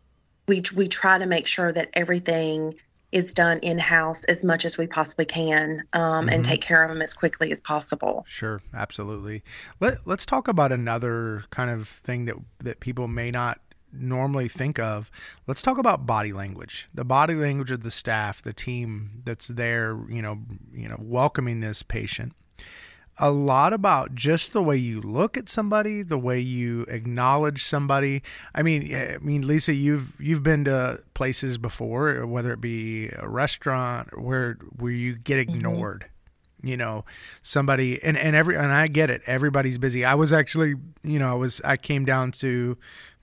we 0.49 0.63
we 0.77 0.89
try 0.89 1.19
to 1.19 1.27
make 1.27 1.47
sure 1.47 1.71
that 1.73 1.91
everything 1.95 2.75
is 3.13 3.33
done 3.33 3.59
in 3.61 3.79
house 3.79 4.25
as 4.25 4.45
much 4.45 4.67
as 4.67 4.77
we 4.77 4.87
possibly 4.87 5.25
can 5.25 5.83
um, 5.95 6.27
Mhm. 6.27 6.35
and 6.35 6.45
take 6.45 6.61
care 6.61 6.83
of 6.83 6.91
them 6.91 7.01
as 7.01 7.15
quickly 7.15 7.51
as 7.53 7.61
possible. 7.61 8.27
Sure, 8.29 8.61
absolutely. 8.75 9.43
Let 9.81 10.07
Let's 10.07 10.27
talk 10.27 10.47
about 10.49 10.73
another 10.73 11.45
kind 11.51 11.71
of 11.71 11.89
thing 11.89 12.27
that 12.27 12.37
that 12.59 12.81
people 12.81 13.09
may 13.09 13.31
not 13.31 13.61
normally 13.93 14.49
think 14.49 14.79
of. 14.79 15.11
Let's 15.47 15.63
talk 15.63 15.79
about 15.79 16.07
body 16.07 16.33
language. 16.33 16.87
The 16.95 17.05
body 17.05 17.35
language 17.35 17.71
of 17.71 17.83
the 17.83 17.91
staff, 17.91 18.43
the 18.43 18.53
team 18.53 19.23
that's 19.25 19.49
there, 19.49 19.99
you 20.09 20.23
know, 20.23 20.41
you 20.73 20.89
know, 20.89 20.99
welcoming 21.01 21.61
this 21.61 21.83
patient. 21.83 22.33
A 23.21 23.33
lot 23.33 23.73
about 23.73 24.15
just 24.15 24.53
the 24.53 24.63
way 24.63 24.77
you 24.77 25.01
look 25.01 25.37
at 25.37 25.49
somebody, 25.49 26.03
the 26.03 26.19
way 26.19 26.39
you 26.39 26.83
acknowledge 26.83 27.65
somebody. 27.65 28.23
I 28.55 28.63
mean, 28.63 28.93
eh, 28.93 29.17
I 29.17 29.19
mean, 29.19 29.45
Lisa, 29.45 29.75
you've 29.75 30.15
you've 30.21 30.45
been 30.45 30.65
to 30.67 31.01
places 31.15 31.59
before, 31.59 32.25
whether 32.27 32.53
it 32.53 32.61
be 32.61 33.09
a 33.09 33.29
restaurant 33.29 34.21
where 34.21 34.59
where 34.77 34.93
you 34.93 35.17
get 35.17 35.39
mm-hmm. 35.39 35.57
ignored 35.57 36.07
you 36.63 36.77
know 36.77 37.05
somebody 37.41 38.03
and 38.03 38.17
and 38.17 38.35
every 38.35 38.57
and 38.57 38.73
I 38.73 38.89
get 38.89 39.11
it 39.11 39.23
everybody's 39.27 39.79
busy 39.79 40.05
I 40.05 40.15
was 40.15 40.33
actually 40.33 40.75
you 41.03 41.19
know 41.19 41.31
I 41.31 41.35
was 41.35 41.61
I 41.65 41.77
came 41.77 42.05
down 42.05 42.33
to 42.33 42.77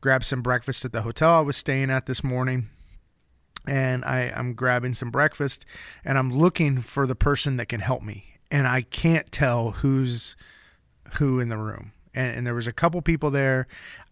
grab 0.05 0.23
some 0.23 0.43
breakfast 0.43 0.85
at 0.85 0.91
the 0.91 1.01
hotel 1.01 1.31
I 1.31 1.39
was 1.39 1.57
staying 1.57 1.89
at 1.89 2.05
this 2.05 2.23
morning 2.23 2.69
and 3.65 4.05
I 4.05 4.31
I'm 4.35 4.53
grabbing 4.53 4.93
some 4.93 5.09
breakfast 5.09 5.65
and 6.03 6.15
I'm 6.15 6.29
looking 6.31 6.83
for 6.83 7.07
the 7.07 7.15
person 7.15 7.57
that 7.57 7.69
can 7.69 7.79
help 7.79 8.03
me 8.03 8.37
and 8.51 8.67
I 8.67 8.83
can't 8.83 9.31
tell 9.31 9.71
who's 9.71 10.35
who 11.13 11.39
in 11.39 11.49
the 11.49 11.57
room. 11.57 11.91
And, 12.13 12.37
and 12.37 12.45
there 12.45 12.53
was 12.53 12.67
a 12.67 12.71
couple 12.71 13.01
people 13.01 13.31
there. 13.31 13.65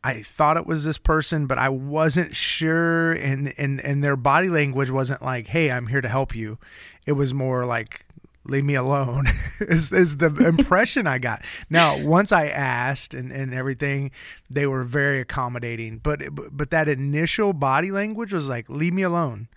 I 0.04 0.24
thought 0.24 0.58
it 0.58 0.66
was 0.66 0.84
this 0.84 0.98
person 0.98 1.46
but 1.46 1.60
I 1.60 1.70
wasn't 1.70 2.36
sure 2.36 3.12
and 3.12 3.54
and 3.60 3.80
and 3.80 4.04
their 4.04 4.16
body 4.16 4.50
language 4.50 4.90
wasn't 4.90 5.22
like 5.22 5.46
hey 5.46 5.70
I'm 5.70 5.86
here 5.86 6.02
to 6.02 6.10
help 6.10 6.34
you. 6.34 6.58
It 7.06 7.12
was 7.12 7.36
more 7.36 7.68
like 7.68 8.08
leave 8.46 8.66
me 8.66 8.76
alone 8.76 9.28
is, 9.62 9.92
is 9.92 10.18
the 10.18 10.28
impression 10.28 11.08
I 11.08 11.18
got. 11.18 11.44
Now, 11.70 11.98
once 12.04 12.32
I 12.32 12.48
asked 12.48 13.14
and, 13.14 13.32
and 13.32 13.54
everything, 13.54 14.12
they 14.50 14.68
were 14.68 14.84
very 14.84 15.20
accommodating, 15.20 16.00
but, 16.00 16.22
but 16.52 16.70
that 16.72 16.88
initial 16.88 17.54
body 17.54 17.92
language 17.92 18.34
was 18.34 18.50
like, 18.50 18.70
leave 18.70 18.94
me 18.94 19.04
alone. 19.04 19.48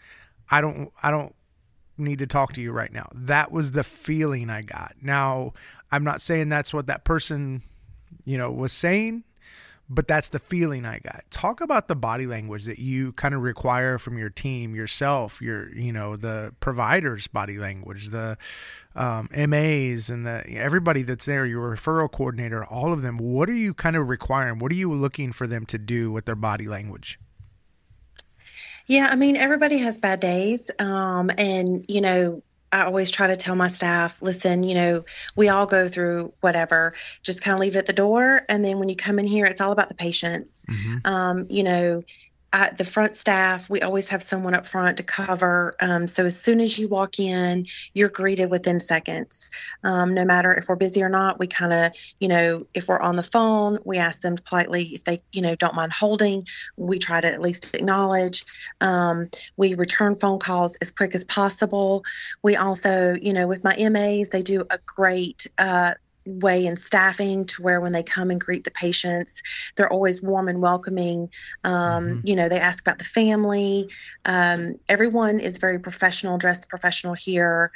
I 0.50 0.60
don't, 0.60 0.92
I 1.02 1.10
don't 1.10 1.34
need 1.98 2.18
to 2.20 2.26
talk 2.26 2.52
to 2.54 2.60
you 2.60 2.72
right 2.72 2.92
now. 2.92 3.08
That 3.14 3.50
was 3.50 3.72
the 3.72 3.84
feeling 3.84 4.50
I 4.50 4.62
got. 4.62 4.94
Now, 5.02 5.52
I'm 5.90 6.04
not 6.04 6.20
saying 6.20 6.48
that's 6.48 6.72
what 6.72 6.86
that 6.86 7.04
person, 7.04 7.62
you 8.24 8.38
know, 8.38 8.50
was 8.50 8.72
saying, 8.72 9.24
but 9.88 10.08
that's 10.08 10.28
the 10.30 10.38
feeling 10.38 10.84
I 10.84 10.98
got. 10.98 11.24
Talk 11.30 11.60
about 11.60 11.88
the 11.88 11.94
body 11.94 12.26
language 12.26 12.64
that 12.64 12.78
you 12.78 13.12
kind 13.12 13.34
of 13.34 13.42
require 13.42 13.98
from 13.98 14.18
your 14.18 14.30
team, 14.30 14.74
yourself, 14.74 15.40
your 15.40 15.72
you 15.74 15.92
know 15.92 16.16
the 16.16 16.54
provider's 16.60 17.26
body 17.26 17.58
language, 17.58 18.08
the 18.08 18.36
um, 18.94 19.28
MAs 19.32 20.10
and 20.10 20.26
the 20.26 20.44
everybody 20.50 21.02
that's 21.02 21.26
there, 21.26 21.46
your 21.46 21.76
referral 21.76 22.10
coordinator, 22.10 22.64
all 22.64 22.92
of 22.92 23.02
them. 23.02 23.18
What 23.18 23.48
are 23.48 23.54
you 23.54 23.74
kind 23.74 23.96
of 23.96 24.08
requiring? 24.08 24.58
What 24.58 24.72
are 24.72 24.76
you 24.76 24.92
looking 24.92 25.32
for 25.32 25.46
them 25.46 25.66
to 25.66 25.78
do 25.78 26.10
with 26.10 26.24
their 26.24 26.34
body 26.34 26.66
language? 26.66 27.18
Yeah, 28.86 29.08
I 29.10 29.16
mean, 29.16 29.36
everybody 29.36 29.78
has 29.78 29.98
bad 29.98 30.20
days. 30.20 30.70
Um, 30.78 31.30
and, 31.36 31.84
you 31.88 32.00
know, 32.00 32.42
I 32.72 32.84
always 32.84 33.10
try 33.10 33.28
to 33.28 33.36
tell 33.36 33.54
my 33.54 33.68
staff, 33.68 34.20
listen, 34.20 34.62
you 34.64 34.74
know, 34.74 35.04
we 35.36 35.48
all 35.48 35.66
go 35.66 35.88
through 35.88 36.32
whatever. 36.40 36.94
Just 37.22 37.40
kind 37.40 37.54
of 37.54 37.60
leave 37.60 37.76
it 37.76 37.78
at 37.78 37.86
the 37.86 37.92
door. 37.92 38.42
And 38.48 38.64
then 38.64 38.78
when 38.78 38.88
you 38.88 38.96
come 38.96 39.18
in 39.18 39.26
here, 39.26 39.46
it's 39.46 39.60
all 39.60 39.72
about 39.72 39.88
the 39.88 39.94
patients. 39.94 40.64
Mhm. 40.68 41.06
Um, 41.06 41.46
you 41.48 41.62
know, 41.62 42.02
at 42.56 42.78
the 42.78 42.84
front 42.84 43.14
staff, 43.16 43.68
we 43.68 43.82
always 43.82 44.08
have 44.08 44.22
someone 44.22 44.54
up 44.54 44.66
front 44.66 44.96
to 44.96 45.02
cover. 45.02 45.76
Um, 45.78 46.06
so 46.06 46.24
as 46.24 46.40
soon 46.40 46.62
as 46.62 46.78
you 46.78 46.88
walk 46.88 47.20
in, 47.20 47.66
you're 47.92 48.08
greeted 48.08 48.50
within 48.50 48.80
seconds. 48.80 49.50
Um, 49.84 50.14
no 50.14 50.24
matter 50.24 50.54
if 50.54 50.66
we're 50.66 50.76
busy 50.76 51.02
or 51.02 51.10
not, 51.10 51.38
we 51.38 51.48
kind 51.48 51.74
of, 51.74 51.92
you 52.18 52.28
know, 52.28 52.66
if 52.72 52.88
we're 52.88 52.98
on 52.98 53.16
the 53.16 53.22
phone, 53.22 53.78
we 53.84 53.98
ask 53.98 54.22
them 54.22 54.36
politely 54.36 54.84
if 54.94 55.04
they, 55.04 55.18
you 55.32 55.42
know, 55.42 55.54
don't 55.54 55.74
mind 55.74 55.92
holding. 55.92 56.44
We 56.78 56.98
try 56.98 57.20
to 57.20 57.30
at 57.30 57.42
least 57.42 57.74
acknowledge. 57.74 58.46
Um, 58.80 59.28
we 59.58 59.74
return 59.74 60.14
phone 60.14 60.38
calls 60.38 60.76
as 60.76 60.90
quick 60.90 61.14
as 61.14 61.24
possible. 61.24 62.04
We 62.42 62.56
also, 62.56 63.16
you 63.20 63.34
know, 63.34 63.46
with 63.46 63.64
my 63.64 63.76
MAs, 63.90 64.30
they 64.30 64.40
do 64.40 64.64
a 64.70 64.78
great 64.86 65.46
uh, 65.58 65.92
way 66.26 66.66
in 66.66 66.76
staffing 66.76 67.46
to 67.46 67.62
where 67.62 67.80
when 67.80 67.92
they 67.92 68.02
come 68.02 68.30
and 68.30 68.40
greet 68.40 68.64
the 68.64 68.70
patients, 68.70 69.40
they're 69.76 69.92
always 69.92 70.22
warm 70.22 70.48
and 70.48 70.60
welcoming. 70.60 71.30
Um, 71.64 72.18
Mhm. 72.18 72.22
You 72.22 72.36
know, 72.36 72.48
they 72.48 72.58
ask 72.60 72.82
about 72.86 72.98
the 72.98 73.04
family. 73.04 73.90
Um, 74.24 74.74
everyone 74.88 75.40
is 75.40 75.58
very 75.58 75.78
professional, 75.78 76.38
dressed 76.38 76.68
professional 76.68 77.14
here. 77.14 77.72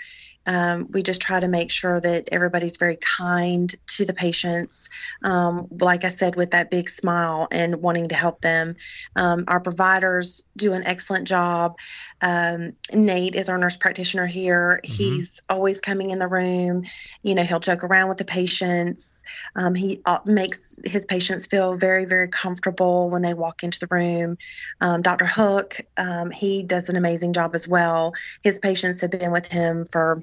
Um, 0.47 0.89
we 0.91 1.03
just 1.03 1.21
try 1.21 1.41
to 1.41 1.49
make 1.49 1.71
sure 1.71 2.01
that 2.01 2.29
everybody's 2.33 2.77
very 2.77 2.97
kind 2.97 3.73
to 3.89 4.05
the 4.05 4.15
patients. 4.15 4.89
Um, 5.23 5.69
like 5.71 6.05
I 6.05 6.09
said, 6.09 6.37
with 6.37 6.53
that 6.53 6.71
big 6.71 6.89
smile 6.89 7.49
and 7.51 7.83
wanting 7.83 8.09
to 8.09 8.15
help 8.15 8.41
them. 8.41 8.77
Um, 9.17 9.45
our 9.49 9.61
providers 9.61 10.45
do 10.57 10.73
an 10.73 10.85
excellent 10.85 11.29
job. 11.29 11.77
Um, 12.23 12.73
Nate 12.93 13.35
is 13.35 13.49
our 13.49 13.59
nurse 13.59 13.77
practitioner 13.77 14.27
here. 14.27 14.81
He's 14.85 15.41
always 15.49 15.81
coming 15.81 16.11
in 16.11 16.19
the 16.19 16.29
room. 16.29 16.85
You 17.23 17.35
know, 17.35 17.43
he'll 17.43 17.61
joke 17.61 17.85
around 17.85 18.09
with 18.09 18.19
the 18.19 18.25
patients. 18.25 19.23
Um, 19.57 19.75
he 19.75 20.01
uh, 20.05 20.19
makes 20.27 20.77
his 20.85 21.07
patients 21.07 21.47
feel 21.47 21.77
very, 21.77 22.05
very 22.05 22.29
comfortable 22.29 23.11
when 23.11 23.23
they 23.23 23.35
walk 23.35 23.63
into 23.63 23.81
the 23.81 23.89
room. 23.91 24.39
Um, 24.81 25.03
Dr. 25.03 25.27
Hook, 25.27 25.81
um, 25.97 26.31
he 26.31 26.63
does 26.63 26.89
an 26.89 26.97
amazing 26.97 27.33
job 27.33 27.55
as 27.55 27.67
well. 27.67 28.13
His 28.43 28.59
patients 28.59 29.01
have 29.01 29.11
been 29.11 29.33
with 29.33 29.47
him 29.47 29.87
for, 29.91 30.23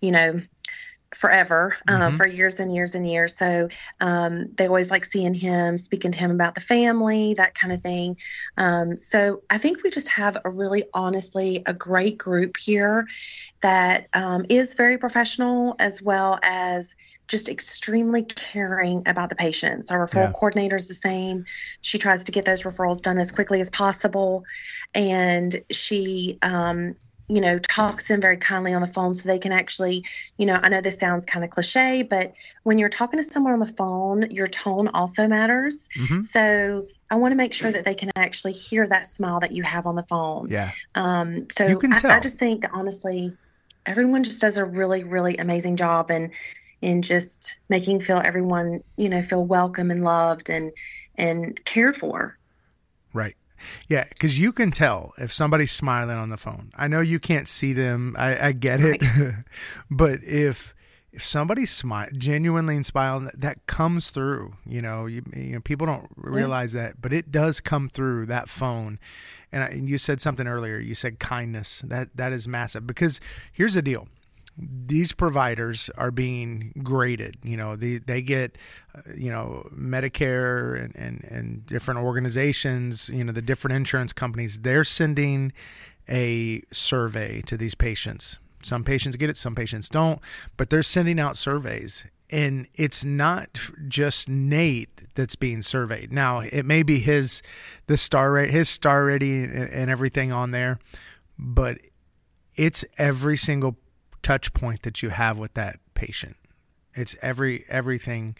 you 0.00 0.10
know, 0.10 0.40
forever, 1.14 1.76
um, 1.86 2.12
Mhm. 2.12 2.16
for 2.16 2.26
years 2.26 2.58
and 2.58 2.74
years 2.74 2.96
and 2.96 3.08
years. 3.08 3.36
So 3.36 3.68
um, 4.00 4.46
they 4.56 4.66
always 4.66 4.90
like 4.90 5.04
seeing 5.04 5.32
him, 5.32 5.78
speaking 5.78 6.10
to 6.10 6.18
him 6.18 6.32
about 6.32 6.56
the 6.56 6.60
family, 6.60 7.34
that 7.34 7.54
kind 7.54 7.72
of 7.72 7.80
thing. 7.82 8.16
Um, 8.56 8.96
so 8.96 9.42
I 9.48 9.58
think 9.58 9.84
we 9.84 9.90
just 9.90 10.08
have 10.08 10.38
a 10.44 10.50
really, 10.50 10.84
honestly, 10.92 11.62
a 11.66 11.72
great 11.72 12.18
group 12.18 12.56
here 12.56 13.06
that 13.62 14.08
um, 14.14 14.44
is 14.48 14.74
very 14.74 14.98
professional 14.98 15.76
as 15.78 16.02
well 16.02 16.38
as 16.42 16.94
just 17.28 17.48
extremely 17.48 18.22
caring 18.24 19.02
about 19.06 19.30
the 19.30 19.36
patients. 19.36 19.90
Our 19.90 20.06
referral 20.06 20.30
Yeah. 20.30 20.32
coordinator 20.32 20.76
is 20.76 20.88
the 20.88 20.94
same. 20.94 21.44
She 21.80 21.98
tries 21.98 22.24
to 22.24 22.32
get 22.32 22.44
those 22.44 22.64
referrals 22.64 23.02
done 23.02 23.18
as 23.18 23.32
quickly 23.32 23.60
as 23.60 23.70
possible, 23.70 24.44
and 24.94 25.54
she, 25.70 26.38
um, 26.42 26.96
you 27.28 27.40
know, 27.40 27.58
talks 27.58 28.08
them 28.08 28.20
very 28.20 28.36
kindly 28.36 28.74
on 28.74 28.82
the 28.82 28.86
phone 28.86 29.14
so 29.14 29.26
they 29.26 29.38
can 29.38 29.52
actually, 29.52 30.04
you 30.36 30.46
know, 30.46 30.58
I 30.62 30.68
know 30.68 30.80
this 30.80 30.98
sounds 30.98 31.24
kind 31.24 31.44
of 31.44 31.50
cliche, 31.50 32.02
but 32.02 32.34
when 32.64 32.78
you're 32.78 32.88
talking 32.88 33.18
to 33.18 33.22
someone 33.22 33.54
on 33.54 33.60
the 33.60 33.66
phone, 33.66 34.30
your 34.30 34.46
tone 34.46 34.88
also 34.88 35.26
matters. 35.26 35.88
Mhm. 35.96 36.22
So 36.22 36.86
I 37.10 37.16
want 37.16 37.32
to 37.32 37.36
make 37.36 37.54
sure 37.54 37.70
that 37.72 37.84
they 37.84 37.94
can 37.94 38.10
actually 38.16 38.52
hear 38.52 38.86
that 38.86 39.06
smile 39.06 39.40
that 39.40 39.52
you 39.52 39.62
have 39.62 39.86
on 39.86 39.94
the 39.94 40.02
phone. 40.02 40.48
Yeah. 40.50 40.72
Um, 40.94 41.48
so 41.50 41.80
I, 41.90 42.16
I 42.16 42.20
just 42.20 42.38
think 42.38 42.66
honestly, 42.72 43.36
everyone 43.86 44.24
just 44.24 44.40
does 44.40 44.58
a 44.58 44.64
really, 44.64 45.04
really 45.04 45.36
amazing 45.36 45.76
job 45.76 46.10
in 46.10 46.32
in 46.82 47.00
just 47.00 47.58
making 47.70 48.00
feel 48.00 48.20
everyone, 48.22 48.82
you 48.98 49.08
know, 49.08 49.22
feel 49.22 49.44
welcome 49.44 49.90
and 49.90 50.04
loved 50.04 50.50
and 50.50 50.72
and 51.16 51.64
cared 51.64 51.96
for. 51.96 52.36
Right. 53.14 53.36
Yeah, 53.88 54.04
because 54.08 54.38
you 54.38 54.52
can 54.52 54.70
tell 54.70 55.12
if 55.18 55.32
somebody's 55.32 55.72
smiling 55.72 56.16
on 56.16 56.30
the 56.30 56.36
phone. 56.36 56.70
I 56.76 56.88
know 56.88 57.00
you 57.00 57.18
can't 57.18 57.48
see 57.48 57.72
them. 57.72 58.16
I, 58.18 58.48
I 58.48 58.52
get 58.52 58.80
it, 58.80 59.02
but 59.90 60.22
if 60.22 60.74
if 61.14 61.24
somebody's 61.24 61.70
smile 61.70 62.08
genuinely 62.16 62.82
smiling, 62.82 63.30
that 63.34 63.66
comes 63.66 64.10
through. 64.10 64.56
You 64.66 64.82
know, 64.82 65.06
you, 65.06 65.22
you 65.32 65.52
know, 65.52 65.60
people 65.60 65.86
don't 65.86 66.08
realize 66.16 66.72
that, 66.72 67.00
but 67.00 67.12
it 67.12 67.30
does 67.30 67.60
come 67.60 67.88
through 67.88 68.26
that 68.26 68.48
phone. 68.48 68.98
And, 69.52 69.62
I, 69.62 69.66
and 69.68 69.88
you 69.88 69.96
said 69.96 70.20
something 70.20 70.48
earlier. 70.48 70.78
You 70.78 70.96
said 70.96 71.20
kindness. 71.20 71.82
That 71.86 72.16
that 72.16 72.32
is 72.32 72.48
massive. 72.48 72.86
Because 72.86 73.20
here's 73.52 73.74
the 73.74 73.82
deal: 73.82 74.08
these 74.56 75.12
providers 75.12 75.90
are 75.96 76.10
being 76.10 76.72
graded. 76.82 77.36
You 77.42 77.56
know, 77.56 77.76
they, 77.76 77.98
they 77.98 78.22
get, 78.22 78.56
uh, 78.94 79.00
you 79.16 79.30
know, 79.30 79.68
Medicare 79.74 80.82
and, 80.82 80.94
and, 80.94 81.24
and 81.24 81.66
different 81.66 82.00
organizations, 82.00 83.08
you 83.08 83.24
know, 83.24 83.32
the 83.32 83.42
different 83.42 83.76
insurance 83.76 84.12
companies, 84.12 84.60
they're 84.60 84.84
sending 84.84 85.52
a 86.08 86.62
survey 86.70 87.42
to 87.42 87.56
these 87.56 87.74
patients. 87.74 88.38
Some 88.62 88.84
patients 88.84 89.16
get 89.16 89.28
it, 89.28 89.36
some 89.36 89.54
patients 89.54 89.88
don't, 89.88 90.20
but 90.56 90.70
they're 90.70 90.82
sending 90.82 91.18
out 91.18 91.36
surveys. 91.36 92.06
And 92.30 92.66
it's 92.74 93.04
not 93.04 93.58
just 93.88 94.28
Nate 94.28 95.14
that's 95.14 95.36
being 95.36 95.62
surveyed. 95.62 96.12
Now, 96.12 96.40
it 96.40 96.64
may 96.64 96.82
be 96.82 96.98
his 97.00 97.42
the 97.86 97.96
star 97.96 98.32
rate, 98.32 98.50
his 98.50 98.68
star 98.68 99.04
rating 99.04 99.50
and 99.50 99.90
everything 99.90 100.32
on 100.32 100.50
there, 100.50 100.78
but 101.38 101.78
it's 102.56 102.84
every 102.98 103.36
single 103.36 103.76
touch 104.24 104.52
point 104.52 104.82
that 104.82 105.02
you 105.02 105.10
have 105.10 105.38
with 105.38 105.54
that 105.54 105.78
patient. 105.94 106.36
It's 106.94 107.14
every 107.22 107.64
everything 107.68 108.36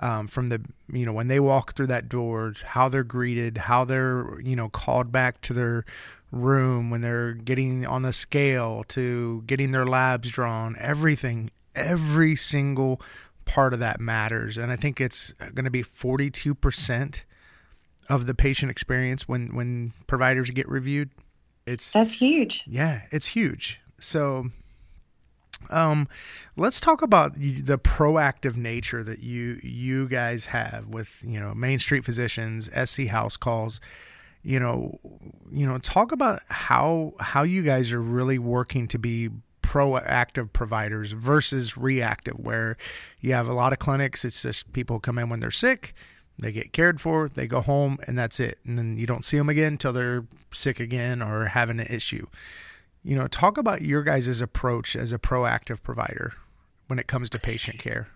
um, 0.00 0.26
from 0.26 0.48
the 0.48 0.60
you 0.92 1.06
know 1.06 1.12
when 1.12 1.28
they 1.28 1.38
walk 1.38 1.74
through 1.74 1.88
that 1.88 2.08
door, 2.08 2.52
how 2.64 2.88
they're 2.88 3.04
greeted, 3.04 3.58
how 3.58 3.84
they're 3.84 4.40
you 4.40 4.56
know 4.56 4.68
called 4.68 5.12
back 5.12 5.40
to 5.42 5.52
their 5.52 5.84
room 6.32 6.90
when 6.90 7.02
they're 7.02 7.32
getting 7.32 7.86
on 7.86 8.02
the 8.02 8.12
scale 8.12 8.84
to 8.88 9.42
getting 9.46 9.70
their 9.70 9.86
labs 9.86 10.30
drawn. 10.30 10.76
Everything, 10.78 11.50
every 11.74 12.34
single 12.34 13.00
part 13.44 13.72
of 13.72 13.78
that 13.80 14.00
matters, 14.00 14.58
and 14.58 14.72
I 14.72 14.76
think 14.76 15.00
it's 15.00 15.32
going 15.32 15.64
to 15.64 15.70
be 15.70 15.82
forty 15.82 16.30
two 16.30 16.54
percent 16.54 17.24
of 18.08 18.26
the 18.26 18.34
patient 18.34 18.70
experience 18.70 19.28
when 19.28 19.54
when 19.54 19.92
providers 20.06 20.50
get 20.50 20.68
reviewed. 20.68 21.10
It's 21.66 21.92
that's 21.92 22.14
huge. 22.14 22.64
Yeah, 22.66 23.02
it's 23.10 23.26
huge. 23.28 23.80
So 24.00 24.50
um, 25.70 26.08
let's 26.56 26.80
talk 26.80 27.02
about 27.02 27.34
the 27.34 27.78
proactive 27.78 28.56
nature 28.56 29.02
that 29.02 29.20
you 29.20 29.60
you 29.62 30.08
guys 30.08 30.46
have 30.46 30.86
with 30.88 31.22
you 31.24 31.40
know 31.40 31.54
Main 31.54 31.78
Street 31.78 32.04
Physicians, 32.04 32.70
SC 32.72 33.06
House 33.06 33.36
Calls. 33.36 33.80
You 34.42 34.60
know, 34.60 35.00
you 35.50 35.66
know, 35.66 35.78
talk 35.78 36.12
about 36.12 36.42
how 36.48 37.14
how 37.18 37.42
you 37.42 37.62
guys 37.62 37.92
are 37.92 38.02
really 38.02 38.38
working 38.38 38.86
to 38.88 38.98
be 38.98 39.30
proactive 39.62 40.52
providers 40.52 41.12
versus 41.12 41.76
reactive, 41.76 42.38
where 42.38 42.76
you 43.20 43.32
have 43.32 43.48
a 43.48 43.52
lot 43.52 43.72
of 43.72 43.78
clinics. 43.78 44.24
It's 44.24 44.42
just 44.42 44.72
people 44.72 45.00
come 45.00 45.18
in 45.18 45.28
when 45.28 45.40
they're 45.40 45.50
sick, 45.50 45.94
they 46.38 46.52
get 46.52 46.72
cared 46.72 47.00
for, 47.00 47.28
they 47.28 47.48
go 47.48 47.60
home, 47.60 47.98
and 48.06 48.16
that's 48.16 48.38
it. 48.38 48.58
And 48.64 48.78
then 48.78 48.96
you 48.96 49.06
don't 49.06 49.24
see 49.24 49.36
them 49.36 49.48
again 49.48 49.72
until 49.72 49.92
they're 49.92 50.26
sick 50.52 50.78
again 50.78 51.20
or 51.20 51.46
having 51.46 51.80
an 51.80 51.86
issue 51.88 52.28
you 53.06 53.14
know, 53.14 53.28
talk 53.28 53.56
about 53.56 53.82
your 53.82 54.02
guys' 54.02 54.40
approach 54.40 54.96
as 54.96 55.12
a 55.12 55.18
proactive 55.18 55.80
provider 55.80 56.32
when 56.88 56.98
it 56.98 57.06
comes 57.06 57.30
to 57.30 57.38
patient 57.38 57.78
care. 57.78 58.08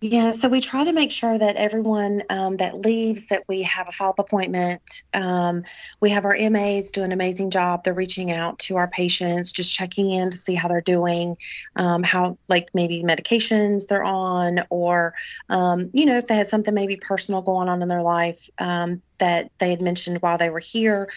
Yeah, 0.00 0.30
so 0.30 0.48
we 0.48 0.60
try 0.60 0.84
to 0.84 0.92
make 0.92 1.10
sure 1.10 1.36
that 1.36 1.56
everyone 1.56 2.22
um, 2.30 2.58
that 2.58 2.78
leaves 2.78 3.26
that 3.26 3.42
we 3.48 3.62
have 3.62 3.88
a 3.88 3.90
follow-up 3.90 4.20
appointment. 4.20 5.02
Um, 5.12 5.64
we 6.00 6.10
have 6.10 6.24
our 6.24 6.36
MAs 6.38 6.92
do 6.92 7.02
an 7.02 7.10
amazing 7.10 7.50
job. 7.50 7.82
They're 7.82 7.94
reaching 7.94 8.30
out 8.30 8.60
to 8.60 8.76
our 8.76 8.86
patients, 8.86 9.50
just 9.50 9.72
checking 9.72 10.12
in 10.12 10.30
to 10.30 10.38
see 10.38 10.54
how 10.54 10.68
they're 10.68 10.80
doing, 10.80 11.36
um, 11.74 12.04
how 12.04 12.38
like 12.46 12.68
maybe 12.74 13.02
medications 13.02 13.88
they're 13.88 14.04
on, 14.04 14.60
or 14.70 15.14
um, 15.48 15.90
you 15.92 16.06
know 16.06 16.18
if 16.18 16.26
they 16.26 16.36
had 16.36 16.48
something 16.48 16.72
maybe 16.72 16.94
personal 16.94 17.42
going 17.42 17.68
on 17.68 17.82
in 17.82 17.88
their 17.88 18.02
life 18.02 18.48
um, 18.58 19.02
that 19.18 19.50
they 19.58 19.70
had 19.70 19.82
mentioned 19.82 20.18
while 20.22 20.38
they 20.38 20.50
were 20.50 20.60
here 20.60 21.08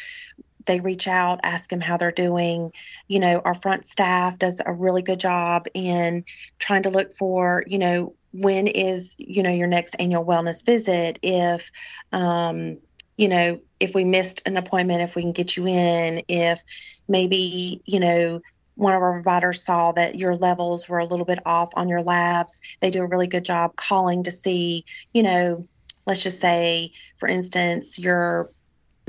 they 0.66 0.80
reach 0.80 1.08
out, 1.08 1.40
ask 1.44 1.70
them 1.70 1.82
how 1.82 1.98
they're 1.98 2.12
doing. 2.12 2.72
You 3.08 3.20
know, 3.20 3.42
our 3.44 3.54
front 3.54 3.86
staff 3.86 4.38
does 4.40 4.62
a 4.66 4.74
really 4.74 5.02
good 5.02 5.20
job 5.20 5.68
in 5.74 6.26
trying 6.60 6.84
to 6.84 6.90
look 6.90 7.14
for, 7.14 7.64
you 7.68 7.78
know, 7.78 8.16
when 8.34 8.68
is, 8.68 9.16
you 9.18 9.44
know, 9.44 9.52
your 9.52 9.68
next 9.68 9.96
annual 10.00 10.26
wellness 10.26 10.66
visit. 10.66 11.20
If, 11.22 11.72
um, 12.12 12.78
you 13.18 13.28
know, 13.28 13.60
if 13.80 13.94
we 13.94 14.04
missed 14.04 14.48
an 14.48 14.58
appointment, 14.58 15.02
if 15.02 15.16
we 15.16 15.22
can 15.22 15.32
get 15.34 15.58
you 15.58 15.68
in, 15.68 16.24
if 16.28 16.64
maybe, 17.08 17.82
you 17.86 18.00
know, 18.00 18.42
one 18.76 18.94
of 18.94 19.02
our 19.02 19.14
providers 19.14 19.64
saw 19.64 19.92
that 19.92 20.18
your 20.18 20.36
levels 20.36 20.88
were 20.88 21.00
a 21.00 21.06
little 21.06 21.26
bit 21.26 21.40
off 21.46 21.70
on 21.76 21.90
your 21.90 22.02
labs. 22.02 22.62
They 22.80 22.90
do 22.90 23.04
a 23.04 23.08
really 23.08 23.28
good 23.28 23.46
job 23.46 23.76
calling 23.76 24.24
to 24.24 24.32
see, 24.32 24.86
you 25.14 25.24
know, 25.24 25.68
let's 26.06 26.24
just 26.24 26.40
say, 26.40 26.94
for 27.20 27.28
instance, 27.28 28.00
your 28.00 28.50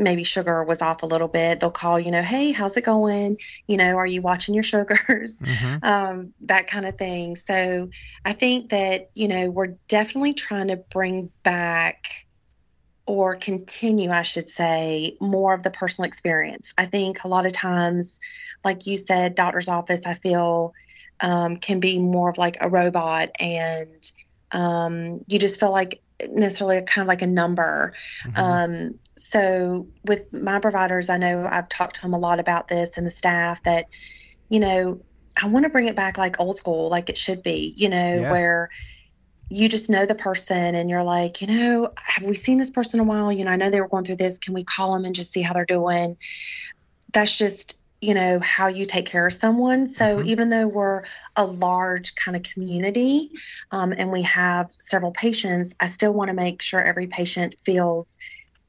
maybe 0.02 0.24
sugar 0.24 0.64
was 0.64 0.82
off 0.82 1.02
a 1.02 1.06
little 1.06 1.28
bit, 1.28 1.60
they'll 1.60 1.70
call, 1.70 1.98
you 1.98 2.10
know, 2.10 2.22
hey, 2.22 2.52
how's 2.52 2.76
it 2.76 2.84
going? 2.84 3.38
You 3.66 3.76
know, 3.76 3.96
are 3.96 4.06
you 4.06 4.22
watching 4.22 4.54
your 4.54 4.62
sugars? 4.62 5.40
Mm-hmm. 5.40 5.78
Um, 5.92 6.32
that 6.42 6.68
kind 6.68 6.86
of 6.86 6.96
thing. 6.96 7.36
So 7.36 7.90
I 8.24 8.32
think 8.32 8.70
that, 8.70 9.10
you 9.14 9.28
know, 9.28 9.50
we're 9.50 9.74
definitely 9.88 10.32
trying 10.32 10.68
to 10.68 10.76
bring 10.76 11.30
back 11.42 12.26
or 13.04 13.36
continue, 13.36 14.10
I 14.10 14.22
should 14.22 14.48
say, 14.48 15.16
more 15.20 15.54
of 15.54 15.62
the 15.62 15.70
personal 15.70 16.06
experience. 16.06 16.72
I 16.78 16.86
think 16.86 17.24
a 17.24 17.28
lot 17.28 17.46
of 17.46 17.52
times, 17.52 18.20
like 18.64 18.86
you 18.86 18.96
said, 18.96 19.34
doctor's 19.34 19.68
office, 19.68 20.06
I 20.06 20.14
feel 20.14 20.72
um, 21.20 21.56
can 21.56 21.80
be 21.80 21.98
more 21.98 22.30
of 22.30 22.38
like 22.38 22.58
a 22.60 22.68
robot 22.68 23.30
and 23.40 24.12
um, 24.52 25.20
you 25.26 25.38
just 25.38 25.58
feel 25.58 25.72
like 25.72 26.00
necessarily 26.28 26.82
kind 26.82 27.02
of 27.02 27.08
like 27.08 27.22
a 27.22 27.26
number. 27.26 27.94
Mm-hmm. 28.24 28.40
Um, 28.40 28.98
so 29.16 29.86
with 30.04 30.32
my 30.32 30.58
providers, 30.58 31.08
I 31.08 31.18
know 31.18 31.48
I've 31.50 31.68
talked 31.68 31.96
to 31.96 32.02
them 32.02 32.14
a 32.14 32.18
lot 32.18 32.40
about 32.40 32.68
this 32.68 32.96
and 32.96 33.06
the 33.06 33.10
staff 33.10 33.62
that, 33.64 33.86
you 34.48 34.60
know, 34.60 35.00
I 35.40 35.46
want 35.46 35.64
to 35.64 35.70
bring 35.70 35.88
it 35.88 35.96
back 35.96 36.18
like 36.18 36.40
old 36.40 36.56
school, 36.56 36.88
like 36.88 37.08
it 37.08 37.18
should 37.18 37.42
be, 37.42 37.74
you 37.76 37.88
know, 37.88 38.20
yeah. 38.20 38.30
where 38.30 38.70
you 39.48 39.68
just 39.68 39.90
know 39.90 40.06
the 40.06 40.14
person 40.14 40.74
and 40.74 40.88
you're 40.88 41.02
like, 41.02 41.42
you 41.42 41.46
know, 41.46 41.92
have 41.96 42.24
we 42.24 42.34
seen 42.34 42.58
this 42.58 42.70
person 42.70 43.00
in 43.00 43.06
a 43.06 43.08
while? 43.08 43.30
You 43.30 43.44
know, 43.44 43.50
I 43.50 43.56
know 43.56 43.70
they 43.70 43.80
were 43.80 43.88
going 43.88 44.04
through 44.04 44.16
this. 44.16 44.38
Can 44.38 44.54
we 44.54 44.64
call 44.64 44.94
them 44.94 45.04
and 45.04 45.14
just 45.14 45.32
see 45.32 45.42
how 45.42 45.52
they're 45.52 45.64
doing? 45.64 46.16
That's 47.12 47.36
just 47.36 47.78
you 48.00 48.14
know 48.14 48.40
how 48.40 48.66
you 48.66 48.84
take 48.84 49.06
care 49.06 49.28
of 49.28 49.32
someone 49.32 49.86
so 49.86 50.16
mm-hmm. 50.16 50.28
even 50.28 50.50
though 50.50 50.66
we're 50.66 51.04
a 51.36 51.44
large 51.44 52.16
kind 52.16 52.36
of 52.36 52.42
community 52.42 53.30
um, 53.70 53.94
and 53.96 54.10
we 54.10 54.22
have 54.22 54.72
several 54.72 55.12
patients 55.12 55.76
i 55.78 55.86
still 55.86 56.12
want 56.12 56.26
to 56.26 56.34
make 56.34 56.60
sure 56.60 56.82
every 56.82 57.06
patient 57.06 57.54
feels 57.64 58.18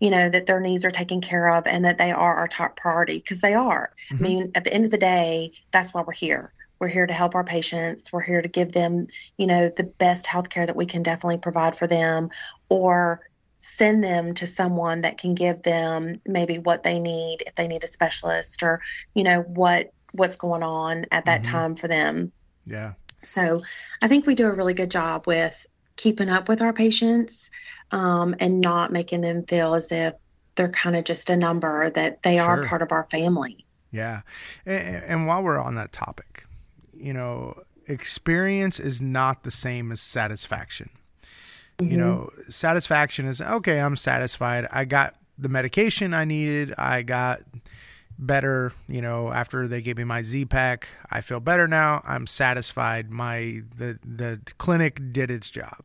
you 0.04 0.10
know 0.10 0.28
that 0.28 0.46
their 0.48 0.60
needs 0.60 0.84
are 0.84 0.92
taken 0.92 1.22
care 1.22 1.56
of 1.56 1.66
and 1.66 1.86
that 1.86 1.98
they 1.98 2.12
are 2.12 2.36
our 2.36 2.48
top 2.48 2.76
priority 2.76 3.20
because 3.20 3.40
they 3.40 3.54
are. 3.54 3.94
Mm-hmm. 4.12 4.26
i 4.26 4.28
mean 4.28 4.52
at 4.54 4.66
the 4.66 4.74
end 4.74 4.84
of 4.84 4.92
the 4.92 4.98
day 4.98 5.54
that's 5.72 5.94
why 5.94 6.02
we're 6.02 6.12
here. 6.12 6.52
We're 6.78 6.90
here 6.90 7.08
to 7.08 7.14
help 7.14 7.36
our 7.36 7.46
patients. 7.46 8.12
We're 8.12 8.20
here 8.22 8.42
to 8.42 8.50
give 8.50 8.74
them 8.74 9.08
you 9.38 9.48
know 9.48 9.70
the 9.70 9.86
best 9.86 10.28
health 10.28 10.50
care 10.50 10.66
that 10.66 10.76
we 10.76 10.86
can 10.86 11.04
definitely 11.04 11.38
provide 11.38 11.76
for 11.76 11.88
them 11.88 12.32
or 12.68 13.22
send 13.60 14.04
them 14.04 14.34
to 14.34 14.46
someone 14.46 15.02
that 15.02 15.18
can 15.18 15.36
give 15.36 15.64
them 15.64 16.20
maybe 16.26 16.58
what 16.58 16.84
they 16.84 17.00
need 17.00 17.44
if 17.48 17.56
they 17.56 17.70
need 17.70 17.86
a 17.86 17.88
specialist 17.88 18.62
or 18.62 18.82
you 19.14 19.24
know 19.24 19.42
what 19.42 19.94
what's 20.12 20.36
going 20.36 20.64
on 20.64 21.06
at 21.12 21.26
that 21.26 21.44
mm-hmm. 21.44 21.52
time 21.54 21.76
for 21.76 21.88
them. 21.88 22.34
Yeah. 22.66 22.94
So 23.22 23.62
i 24.02 24.10
think 24.10 24.28
we 24.28 24.36
do 24.36 24.48
a 24.48 24.54
really 24.54 24.74
good 24.74 24.92
job 24.92 25.28
with 25.28 25.66
keeping 25.96 26.30
up 26.30 26.50
with 26.50 26.62
our 26.62 26.74
patients 26.74 27.52
um, 27.94 28.36
and 28.40 28.62
not 28.62 28.92
making 28.92 29.22
them 29.22 29.44
feel 29.46 29.74
as 29.74 29.92
if 29.92 30.14
they're 30.56 30.70
kind 30.70 30.96
of 30.96 31.04
just 31.04 31.30
a 31.30 31.36
number 31.36 31.90
that 31.92 32.22
they 32.24 32.38
sure. 32.38 32.46
are 32.46 32.64
part 32.64 32.82
of 32.82 32.92
our 32.92 33.08
family 33.10 33.66
yeah 33.92 34.22
and, 34.66 35.04
and 35.04 35.28
while 35.28 35.42
we're 35.44 35.60
on 35.60 35.76
that 35.76 35.92
topic 35.92 36.46
you 36.94 37.14
know 37.14 37.58
experience 37.88 38.80
is 38.80 39.02
not 39.02 39.44
the 39.44 39.52
same 39.52 39.92
as 39.92 40.00
satisfaction 40.00 40.90
Mm-hmm. 41.78 41.92
You 41.92 41.98
know, 41.98 42.30
satisfaction 42.50 43.26
is 43.26 43.42
okay, 43.42 43.80
I'm 43.80 43.96
satisfied. 43.96 44.68
I 44.72 44.86
got 44.86 45.16
the 45.38 45.50
medication 45.50 46.14
I 46.14 46.26
needed. 46.26 46.74
I 46.78 47.02
got 47.02 47.42
better, 48.20 48.74
you 48.88 49.02
know, 49.02 49.32
after 49.32 49.68
they 49.68 49.82
gave 49.82 49.98
me 49.98 50.04
my 50.04 50.22
Z 50.22 50.46
pack. 50.46 50.88
I 51.10 51.22
feel 51.22 51.40
better 51.40 51.68
now. 51.68 52.04
I'm 52.06 52.28
satisfied. 52.28 53.10
My 53.10 53.62
the 53.76 53.98
the 54.04 54.42
clinic 54.58 55.12
did 55.12 55.32
its 55.32 55.50
job. 55.50 55.84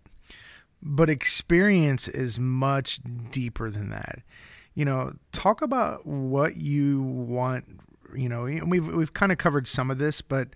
But 0.81 1.11
experience 1.11 2.09
is 2.09 2.39
much 2.39 3.01
deeper 3.31 3.71
than 3.71 3.91
that. 3.91 4.21
You 4.75 4.85
know, 4.85 5.15
talk 5.33 5.61
about 5.61 6.07
what 6.07 6.57
you 6.57 7.03
want, 7.03 7.65
you 8.15 8.29
know, 8.29 8.47
and 8.47 8.71
we've 8.71 8.87
we've 8.87 9.13
kind 9.13 9.33
of 9.33 9.39
covered 9.39 9.67
some 9.67 9.91
of 9.91 9.99
this, 9.99 10.21
but 10.23 10.49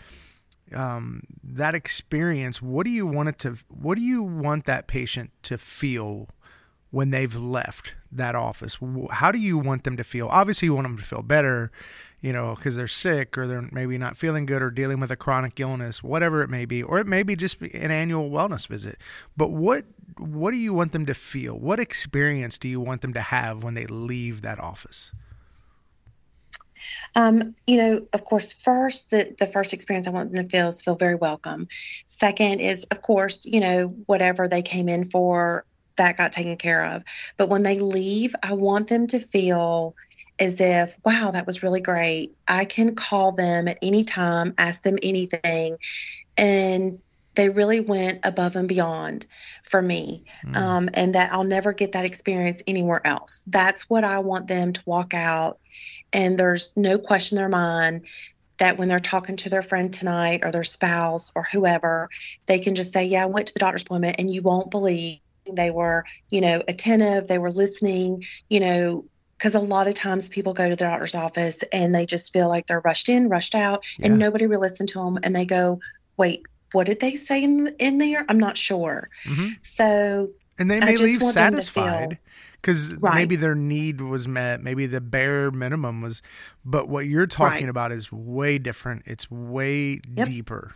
um, 0.75 1.23
that 1.43 1.75
experience, 1.75 2.63
what 2.63 2.85
do 2.87 2.91
you 2.91 3.07
want 3.07 3.29
it 3.31 3.39
to? 3.41 3.59
What 3.69 3.97
do 3.97 4.03
you 4.03 4.23
want 4.23 4.65
that 4.67 4.87
patient 4.87 5.31
to 5.45 5.59
feel 5.59 6.29
when 6.91 7.11
they've 7.11 7.35
left 7.35 7.95
that 8.11 8.35
office? 8.35 8.79
How 9.11 9.33
do 9.33 9.39
you 9.39 9.59
want 9.59 9.85
them 9.85 9.97
to 9.97 10.05
feel? 10.05 10.29
Obviously, 10.29 10.67
you 10.67 10.75
want 10.75 10.87
them 10.87 10.99
to 10.99 11.05
feel 11.05 11.23
better, 11.23 11.71
you 12.23 12.33
know, 12.33 12.55
because 12.55 12.77
they're 12.77 12.89
sick 12.89 13.37
or 13.37 13.47
they're 13.47 13.69
maybe 13.73 13.99
not 13.99 14.17
feeling 14.17 14.47
good 14.47 14.63
or 14.63 14.71
dealing 14.71 15.01
with 15.01 15.11
a 15.11 15.17
chronic 15.17 15.59
illness, 15.59 16.03
whatever 16.03 16.43
it 16.43 16.49
may 16.49 16.65
be, 16.65 16.83
or 16.83 16.99
it 16.99 17.07
may 17.07 17.25
be 17.25 17.35
just 17.35 17.61
an 17.61 17.91
annual 17.91 18.31
wellness 18.31 18.67
visit. 18.67 18.97
But 19.37 19.51
what 19.51 19.85
what 20.19 20.53
do 20.53 20.57
you 20.57 20.73
want 20.73 20.93
them 20.93 21.05
to 21.07 21.15
feel? 21.15 21.59
What 21.59 21.81
experience 21.81 22.59
do 22.59 22.69
you 22.69 22.81
want 22.81 23.01
them 23.03 23.13
to 23.15 23.21
have 23.21 23.65
when 23.65 23.75
they 23.75 23.87
leave 23.87 24.43
that 24.43 24.61
office? 24.61 25.13
Um, 27.15 27.55
you 27.67 27.77
know, 27.77 28.07
of 28.13 28.25
course, 28.25 28.53
first 28.53 29.11
the 29.11 29.35
the 29.39 29.47
first 29.49 29.73
experience 29.73 30.07
I 30.07 30.11
want 30.11 30.33
them 30.33 30.45
to 30.45 30.49
feel 30.49 30.69
is 30.69 30.81
feel 30.81 30.95
very 30.95 31.17
welcome. 31.17 31.67
Second 32.07 32.61
is, 32.61 32.85
of 32.85 33.03
course, 33.03 33.45
you 33.45 33.59
know, 33.59 33.89
whatever 34.07 34.47
they 34.47 34.63
came 34.63 34.89
in 34.89 35.05
for, 35.05 35.65
that 35.97 36.17
got 36.17 36.33
taken 36.33 36.57
care 36.57 36.85
of. 36.85 37.03
But 37.37 37.49
when 37.49 37.65
they 37.65 37.81
leave, 37.81 38.35
I 38.45 38.53
want 38.53 38.89
them 38.89 39.09
to 39.09 39.19
feel 39.19 39.97
as 40.43 40.61
if, 40.61 40.97
wow, 41.05 41.31
that 41.31 41.47
was 41.47 41.63
really 41.63 41.81
great. 41.81 42.37
I 42.49 42.65
can 42.65 42.95
call 42.97 43.33
them 43.33 43.69
at 43.69 43.79
any 43.81 44.03
time, 44.05 44.55
ask 44.59 44.83
them 44.83 44.99
anything, 45.03 45.79
and 46.37 46.99
they 47.35 47.49
really 47.49 47.81
went 47.81 48.21
above 48.25 48.57
and 48.57 48.69
beyond 48.69 49.27
for 49.63 49.81
me 49.81 50.25
mm. 50.45 50.55
um, 50.55 50.91
and 50.93 51.15
that 51.15 51.33
i'll 51.33 51.45
never 51.45 51.73
get 51.73 51.93
that 51.93 52.05
experience 52.05 52.63
anywhere 52.67 53.01
else 53.07 53.45
that's 53.49 53.89
what 53.89 54.05
i 54.05 54.19
want 54.19 54.49
them 54.49 54.75
to 54.75 54.83
walk 54.85 55.15
out 55.15 55.59
and 56.13 56.39
there's 56.39 56.77
no 56.77 56.99
question 56.99 57.39
in 57.39 57.43
their 57.43 57.49
mind 57.49 58.03
that 58.59 58.77
when 58.77 58.89
they're 58.89 58.99
talking 58.99 59.37
to 59.37 59.49
their 59.49 59.63
friend 59.63 59.95
tonight 59.95 60.41
or 60.43 60.53
their 60.53 60.63
spouse 60.63 61.33
or 61.35 61.43
whoever 61.51 62.11
they 62.45 62.59
can 62.59 62.75
just 62.75 62.93
say 62.93 63.05
yeah 63.05 63.23
i 63.23 63.27
went 63.27 63.47
to 63.47 63.55
the 63.55 63.61
doctor's 63.61 63.83
appointment 63.83 64.17
and 64.19 64.31
you 64.31 64.43
won't 64.43 64.71
believe 64.71 65.19
they 65.51 65.71
were 65.71 66.05
you 66.29 66.43
know 66.43 66.63
attentive 66.69 67.27
they 67.29 67.39
were 67.39 67.51
listening 67.51 68.23
you 68.51 68.61
know 68.61 69.05
because 69.43 69.57
a 69.57 69.61
lot 69.61 69.89
of 69.89 69.95
times 69.97 70.29
people 70.29 70.55
go 70.55 70.69
to 70.69 70.77
the 70.77 70.85
doctor's 70.85 71.17
office 71.17 71.65
and 71.73 71.93
they 71.93 72.07
just 72.07 72.33
feel 72.33 72.49
like 72.49 72.69
they're 72.69 72.79
rushed 72.79 73.09
in, 73.09 73.29
rushed 73.29 73.57
out, 73.57 73.85
yeah. 73.99 74.07
and 74.07 74.19
nobody 74.19 74.47
will 74.47 74.61
listen 74.61 74.87
to 74.87 75.01
them. 75.01 75.19
And 75.25 75.35
they 75.35 75.45
go, 75.45 75.81
"Wait, 76.17 76.45
what 76.71 76.87
did 76.87 77.01
they 77.01 77.17
say 77.17 77.43
in 77.43 77.75
in 77.81 77.99
there? 77.99 78.25
I'm 78.29 78.39
not 78.39 78.57
sure. 78.57 79.11
Mm-hmm. 79.25 79.49
So 79.63 80.31
and 80.61 80.71
they 80.71 80.79
may 80.79 80.97
leave 80.97 81.25
satisfied 81.25 82.21
because 82.53 82.95
right. 82.95 83.17
maybe 83.17 83.35
their 83.35 83.57
need 83.57 84.01
was 84.01 84.29
met, 84.29 84.63
maybe 84.63 84.87
the 84.87 85.01
bare 85.01 85.51
minimum 85.51 86.03
was. 86.03 86.23
But 86.65 86.89
what 86.89 87.07
you're 87.07 87.27
talking 87.27 87.65
right. 87.65 87.69
about 87.69 87.91
is 87.91 88.13
way 88.13 88.59
different. 88.59 89.03
It's 89.07 89.29
way 89.29 90.01
yep. 90.15 90.29
deeper 90.29 90.73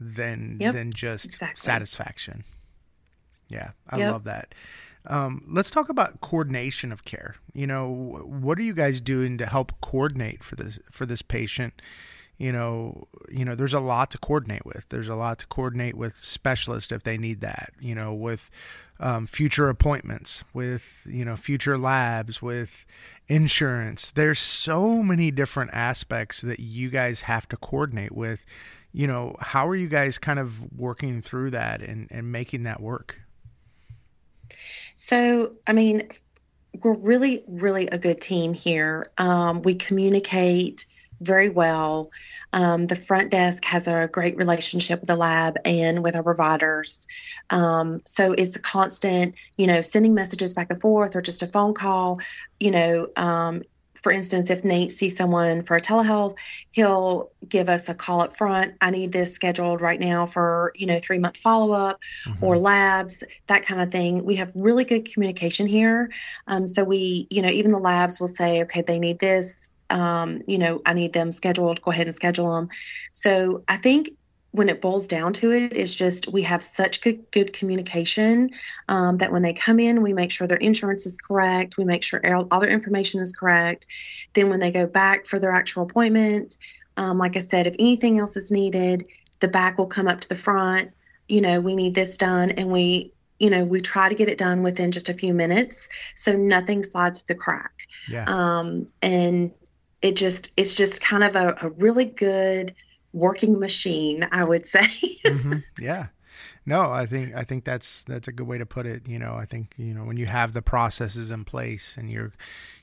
than 0.00 0.56
yep. 0.58 0.74
than 0.74 0.92
just 0.92 1.26
exactly. 1.26 1.60
satisfaction. 1.60 2.42
Yeah, 3.46 3.70
I 3.88 3.98
yep. 3.98 4.10
love 4.12 4.24
that. 4.24 4.56
Um, 5.06 5.44
let's 5.48 5.70
talk 5.70 5.88
about 5.88 6.20
coordination 6.20 6.92
of 6.92 7.04
care. 7.04 7.36
You 7.52 7.66
know, 7.66 8.22
what 8.24 8.58
are 8.58 8.62
you 8.62 8.74
guys 8.74 9.00
doing 9.00 9.36
to 9.38 9.46
help 9.46 9.72
coordinate 9.80 10.44
for 10.44 10.56
this 10.56 10.78
for 10.90 11.06
this 11.06 11.22
patient? 11.22 11.74
you 12.42 12.50
know, 12.50 13.06
you 13.30 13.44
know, 13.44 13.54
there's 13.54 13.72
a 13.72 13.78
lot 13.78 14.10
to 14.10 14.18
coordinate 14.18 14.66
with. 14.66 14.84
There's 14.88 15.08
a 15.08 15.14
lot 15.14 15.38
to 15.38 15.46
coordinate 15.46 15.96
with 15.96 16.16
specialists 16.16 16.90
if 16.90 17.04
they 17.04 17.16
need 17.16 17.40
that. 17.40 17.72
You 17.80 17.94
know, 17.94 18.12
with 18.12 18.50
um, 18.98 19.28
future 19.28 19.68
appointments, 19.68 20.42
with 20.52 21.06
you 21.08 21.24
know, 21.24 21.36
future 21.36 21.78
labs, 21.78 22.42
with 22.42 22.84
insurance. 23.28 24.10
There's 24.10 24.40
so 24.40 25.04
many 25.04 25.30
different 25.30 25.70
aspects 25.72 26.40
that 26.40 26.58
you 26.58 26.90
guys 26.90 27.22
have 27.22 27.48
to 27.48 27.56
coordinate 27.56 28.12
with. 28.12 28.44
You 28.92 29.06
know, 29.06 29.36
how 29.38 29.68
are 29.68 29.76
you 29.76 29.88
guys 29.88 30.18
kind 30.18 30.40
of 30.40 30.72
working 30.72 31.22
through 31.22 31.50
that 31.52 31.80
and, 31.80 32.08
and 32.10 32.32
making 32.32 32.64
that 32.64 32.80
work? 32.80 33.21
So, 34.94 35.54
I 35.66 35.72
mean, 35.72 36.08
we're 36.82 36.96
really, 36.96 37.44
really 37.46 37.86
a 37.86 37.98
good 37.98 38.20
team 38.20 38.54
here. 38.54 39.06
Um, 39.18 39.62
we 39.62 39.74
communicate 39.74 40.86
very 41.20 41.48
well. 41.48 42.10
Um, 42.52 42.86
the 42.86 42.96
front 42.96 43.30
desk 43.30 43.64
has 43.64 43.86
a 43.86 44.08
great 44.12 44.36
relationship 44.36 45.00
with 45.00 45.08
the 45.08 45.16
lab 45.16 45.56
and 45.64 46.02
with 46.02 46.16
our 46.16 46.22
providers. 46.22 47.06
Um, 47.50 48.02
so 48.04 48.32
it's 48.32 48.56
a 48.56 48.60
constant, 48.60 49.36
you 49.56 49.66
know, 49.66 49.80
sending 49.80 50.14
messages 50.14 50.54
back 50.54 50.70
and 50.70 50.80
forth 50.80 51.14
or 51.14 51.22
just 51.22 51.42
a 51.42 51.46
phone 51.46 51.74
call. 51.74 52.20
You 52.58 52.72
know, 52.72 53.08
um, 53.16 53.62
for 54.02 54.12
instance, 54.12 54.50
if 54.50 54.64
Nate 54.64 54.92
sees 54.92 55.16
someone 55.16 55.62
for 55.62 55.76
a 55.76 55.80
telehealth, 55.80 56.36
he'll 56.70 57.30
give 57.48 57.68
us 57.68 57.88
a 57.88 57.94
call 57.94 58.20
up 58.20 58.36
front. 58.36 58.74
I 58.80 58.90
need 58.90 59.12
this 59.12 59.32
scheduled 59.32 59.80
right 59.80 60.00
now 60.00 60.26
for, 60.26 60.72
you 60.74 60.86
know, 60.86 60.98
three 60.98 61.18
month 61.18 61.36
follow 61.36 61.72
up 61.72 62.00
mm-hmm. 62.26 62.44
or 62.44 62.58
labs, 62.58 63.22
that 63.46 63.64
kind 63.64 63.80
of 63.80 63.90
thing. 63.90 64.24
We 64.24 64.36
have 64.36 64.52
really 64.54 64.84
good 64.84 65.12
communication 65.12 65.66
here. 65.66 66.10
Um, 66.46 66.66
so 66.66 66.84
we, 66.84 67.26
you 67.30 67.42
know, 67.42 67.48
even 67.48 67.70
the 67.70 67.78
labs 67.78 68.18
will 68.18 68.28
say, 68.28 68.62
okay, 68.62 68.82
they 68.82 68.98
need 68.98 69.18
this 69.18 69.68
um, 69.92 70.42
you 70.46 70.58
know, 70.58 70.80
I 70.86 70.94
need 70.94 71.12
them 71.12 71.32
scheduled, 71.32 71.82
go 71.82 71.90
ahead 71.90 72.06
and 72.06 72.14
schedule 72.14 72.54
them. 72.54 72.70
So 73.12 73.62
I 73.68 73.76
think 73.76 74.08
when 74.52 74.68
it 74.68 74.80
boils 74.80 75.08
down 75.08 75.32
to 75.32 75.50
it, 75.50 75.74
it's 75.74 75.94
just 75.94 76.30
we 76.30 76.42
have 76.42 76.62
such 76.62 77.00
good 77.00 77.30
good 77.30 77.52
communication 77.52 78.50
um, 78.88 79.18
that 79.18 79.32
when 79.32 79.42
they 79.42 79.54
come 79.54 79.80
in, 79.80 80.02
we 80.02 80.12
make 80.12 80.30
sure 80.30 80.46
their 80.46 80.58
insurance 80.58 81.06
is 81.06 81.16
correct, 81.16 81.76
we 81.76 81.84
make 81.84 82.02
sure 82.02 82.20
all 82.50 82.60
their 82.60 82.70
information 82.70 83.20
is 83.20 83.32
correct. 83.32 83.86
Then 84.34 84.50
when 84.50 84.60
they 84.60 84.70
go 84.70 84.86
back 84.86 85.26
for 85.26 85.38
their 85.38 85.52
actual 85.52 85.84
appointment, 85.84 86.58
um, 86.96 87.18
like 87.18 87.36
I 87.36 87.40
said, 87.40 87.66
if 87.66 87.74
anything 87.78 88.18
else 88.18 88.36
is 88.36 88.50
needed, 88.50 89.06
the 89.40 89.48
back 89.48 89.78
will 89.78 89.86
come 89.86 90.06
up 90.06 90.20
to 90.20 90.28
the 90.28 90.36
front. 90.36 90.90
You 91.28 91.40
know, 91.40 91.60
we 91.60 91.74
need 91.74 91.94
this 91.94 92.18
done, 92.18 92.50
and 92.52 92.70
we 92.70 93.12
you 93.38 93.48
know 93.48 93.64
we 93.64 93.80
try 93.80 94.08
to 94.08 94.14
get 94.14 94.28
it 94.28 94.36
done 94.38 94.62
within 94.62 94.92
just 94.92 95.08
a 95.08 95.14
few 95.14 95.34
minutes 95.34 95.88
so 96.14 96.36
nothing 96.36 96.82
slides 96.84 97.22
through 97.22 97.34
the 97.34 97.40
crack 97.40 97.72
yeah. 98.08 98.24
um, 98.28 98.86
and 99.00 99.50
it 100.00 100.14
just 100.14 100.52
it's 100.56 100.76
just 100.76 101.02
kind 101.02 101.24
of 101.24 101.34
a, 101.34 101.56
a 101.62 101.70
really 101.70 102.04
good 102.04 102.72
working 103.12 103.58
machine, 103.58 104.26
I 104.30 104.44
would 104.44 104.66
say. 104.66 104.80
mm-hmm. 105.24 105.58
Yeah. 105.80 106.06
No, 106.64 106.92
I 106.92 107.06
think 107.06 107.34
I 107.34 107.42
think 107.42 107.64
that's 107.64 108.04
that's 108.04 108.28
a 108.28 108.32
good 108.32 108.46
way 108.46 108.58
to 108.58 108.66
put 108.66 108.86
it. 108.86 109.08
You 109.08 109.18
know, 109.18 109.34
I 109.34 109.46
think 109.46 109.74
you 109.76 109.92
know 109.92 110.04
when 110.04 110.16
you 110.16 110.26
have 110.26 110.52
the 110.52 110.62
processes 110.62 111.30
in 111.30 111.44
place 111.44 111.96
and 111.98 112.10
you're, 112.10 112.32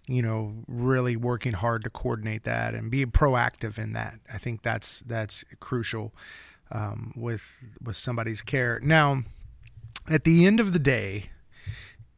you 0.05 0.21
know, 0.21 0.53
really 0.67 1.15
working 1.15 1.53
hard 1.53 1.83
to 1.85 1.89
coordinate 1.89 2.43
that 2.43 2.73
and 2.75 2.91
be 2.91 3.05
proactive 3.05 3.77
in 3.77 3.93
that. 3.93 4.19
I 4.31 4.37
think 4.37 4.63
that's 4.63 4.99
that's 5.01 5.45
crucial 5.61 6.13
um, 6.71 7.13
with 7.15 7.55
with 7.81 7.95
somebody's 7.95 8.41
care. 8.41 8.81
Now, 8.83 9.23
at 10.09 10.25
the 10.25 10.45
end 10.45 10.59
of 10.59 10.73
the 10.73 10.79
day, 10.79 11.29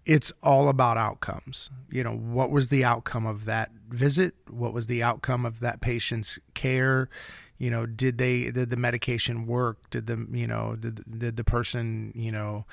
it's 0.06 0.34
all 0.42 0.68
about 0.68 0.98
outcomes. 0.98 1.70
You 1.90 2.04
know, 2.04 2.16
what 2.16 2.50
was 2.50 2.70
the 2.70 2.84
outcome 2.84 3.28
of 3.28 3.46
that 3.46 3.72
visit? 3.88 4.34
What 4.50 4.74
was 4.74 4.88
the 4.88 5.04
outcome 5.04 5.46
of 5.46 5.60
that 5.60 5.80
patient's 5.80 6.40
care? 6.54 7.08
You 7.62 7.70
know, 7.70 7.86
did 7.86 8.18
they 8.18 8.50
did 8.50 8.72
the 8.72 8.76
medication 8.76 9.46
work? 9.46 9.88
Did 9.92 10.08
the 10.08 10.26
you 10.32 10.48
know 10.48 10.76
did 10.76 11.20
did 11.20 11.38
the 11.38 11.44
person 11.44 12.12
you 12.16 12.32
know 12.32 12.66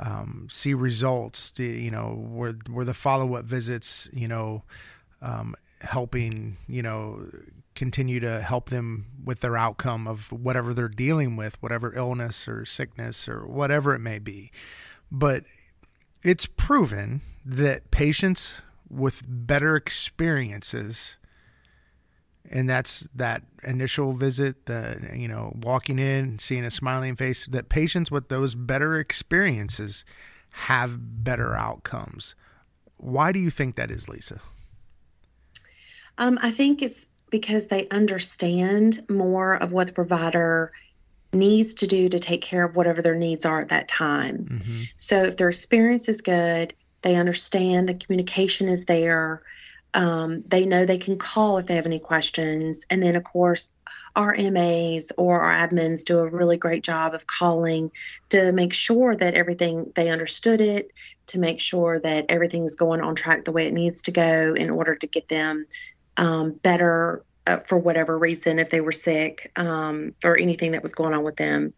um, 0.00 0.48
see 0.50 0.74
results? 0.74 1.52
Did, 1.52 1.80
you 1.80 1.92
know, 1.92 2.20
were 2.20 2.56
were 2.68 2.84
the 2.84 2.94
follow 2.94 3.36
up 3.36 3.44
visits 3.44 4.08
you 4.12 4.26
know 4.26 4.64
um, 5.22 5.54
helping 5.82 6.56
you 6.66 6.82
know 6.82 7.28
continue 7.76 8.18
to 8.18 8.40
help 8.40 8.70
them 8.70 9.06
with 9.24 9.38
their 9.38 9.56
outcome 9.56 10.08
of 10.08 10.32
whatever 10.32 10.74
they're 10.74 10.88
dealing 10.88 11.36
with, 11.36 11.62
whatever 11.62 11.94
illness 11.94 12.48
or 12.48 12.64
sickness 12.64 13.28
or 13.28 13.46
whatever 13.46 13.94
it 13.94 14.00
may 14.00 14.18
be. 14.18 14.50
But 15.12 15.44
it's 16.24 16.46
proven 16.46 17.20
that 17.44 17.92
patients 17.92 18.54
with 18.90 19.22
better 19.24 19.76
experiences 19.76 21.18
and 22.50 22.68
that's 22.68 23.08
that 23.14 23.42
initial 23.62 24.12
visit 24.12 24.66
the 24.66 25.10
you 25.14 25.28
know 25.28 25.52
walking 25.56 25.98
in 25.98 26.38
seeing 26.38 26.64
a 26.64 26.70
smiling 26.70 27.16
face 27.16 27.46
that 27.46 27.68
patients 27.68 28.10
with 28.10 28.28
those 28.28 28.54
better 28.54 28.98
experiences 28.98 30.04
have 30.50 31.24
better 31.24 31.56
outcomes 31.56 32.34
why 32.96 33.32
do 33.32 33.38
you 33.38 33.50
think 33.50 33.76
that 33.76 33.90
is 33.90 34.08
lisa 34.08 34.40
um, 36.18 36.38
i 36.42 36.50
think 36.50 36.82
it's 36.82 37.06
because 37.30 37.66
they 37.66 37.88
understand 37.88 39.00
more 39.08 39.54
of 39.54 39.72
what 39.72 39.88
the 39.88 39.92
provider 39.92 40.72
needs 41.34 41.74
to 41.74 41.86
do 41.86 42.08
to 42.08 42.18
take 42.18 42.40
care 42.40 42.64
of 42.64 42.76
whatever 42.76 43.02
their 43.02 43.16
needs 43.16 43.44
are 43.44 43.60
at 43.60 43.68
that 43.68 43.88
time. 43.88 44.46
Mm-hmm. 44.50 44.82
So 44.96 45.24
if 45.24 45.36
their 45.36 45.48
experience 45.48 46.08
is 46.08 46.20
good, 46.20 46.74
they 47.02 47.16
understand 47.16 47.88
the 47.88 47.94
communication 47.94 48.68
is 48.68 48.84
there. 48.86 49.42
Um, 49.94 50.42
they 50.42 50.66
know 50.66 50.84
they 50.84 50.98
can 50.98 51.18
call 51.18 51.58
if 51.58 51.66
they 51.66 51.76
have 51.76 51.86
any 51.86 52.00
questions. 52.00 52.84
And 52.90 53.02
then, 53.02 53.16
of 53.16 53.24
course, 53.24 53.70
our 54.16 54.34
MAs 54.36 55.12
or 55.16 55.42
our 55.42 55.66
admins 55.68 56.04
do 56.04 56.18
a 56.18 56.28
really 56.28 56.56
great 56.56 56.82
job 56.82 57.14
of 57.14 57.26
calling 57.26 57.90
to 58.30 58.52
make 58.52 58.72
sure 58.72 59.14
that 59.14 59.34
everything 59.34 59.92
they 59.94 60.10
understood 60.10 60.60
it, 60.60 60.92
to 61.28 61.38
make 61.38 61.60
sure 61.60 61.98
that 62.00 62.26
everything's 62.28 62.76
going 62.76 63.00
on 63.00 63.14
track 63.14 63.44
the 63.44 63.52
way 63.52 63.66
it 63.66 63.72
needs 63.72 64.02
to 64.02 64.12
go 64.12 64.54
in 64.54 64.70
order 64.70 64.94
to 64.94 65.06
get 65.06 65.28
them 65.28 65.66
um, 66.16 66.52
better 66.52 67.24
uh, 67.46 67.58
for 67.58 67.76
whatever 67.76 68.18
reason, 68.18 68.58
if 68.58 68.70
they 68.70 68.80
were 68.80 68.92
sick 68.92 69.50
um, 69.56 70.14
or 70.24 70.38
anything 70.38 70.72
that 70.72 70.82
was 70.82 70.94
going 70.94 71.14
on 71.14 71.24
with 71.24 71.36
them. 71.36 71.72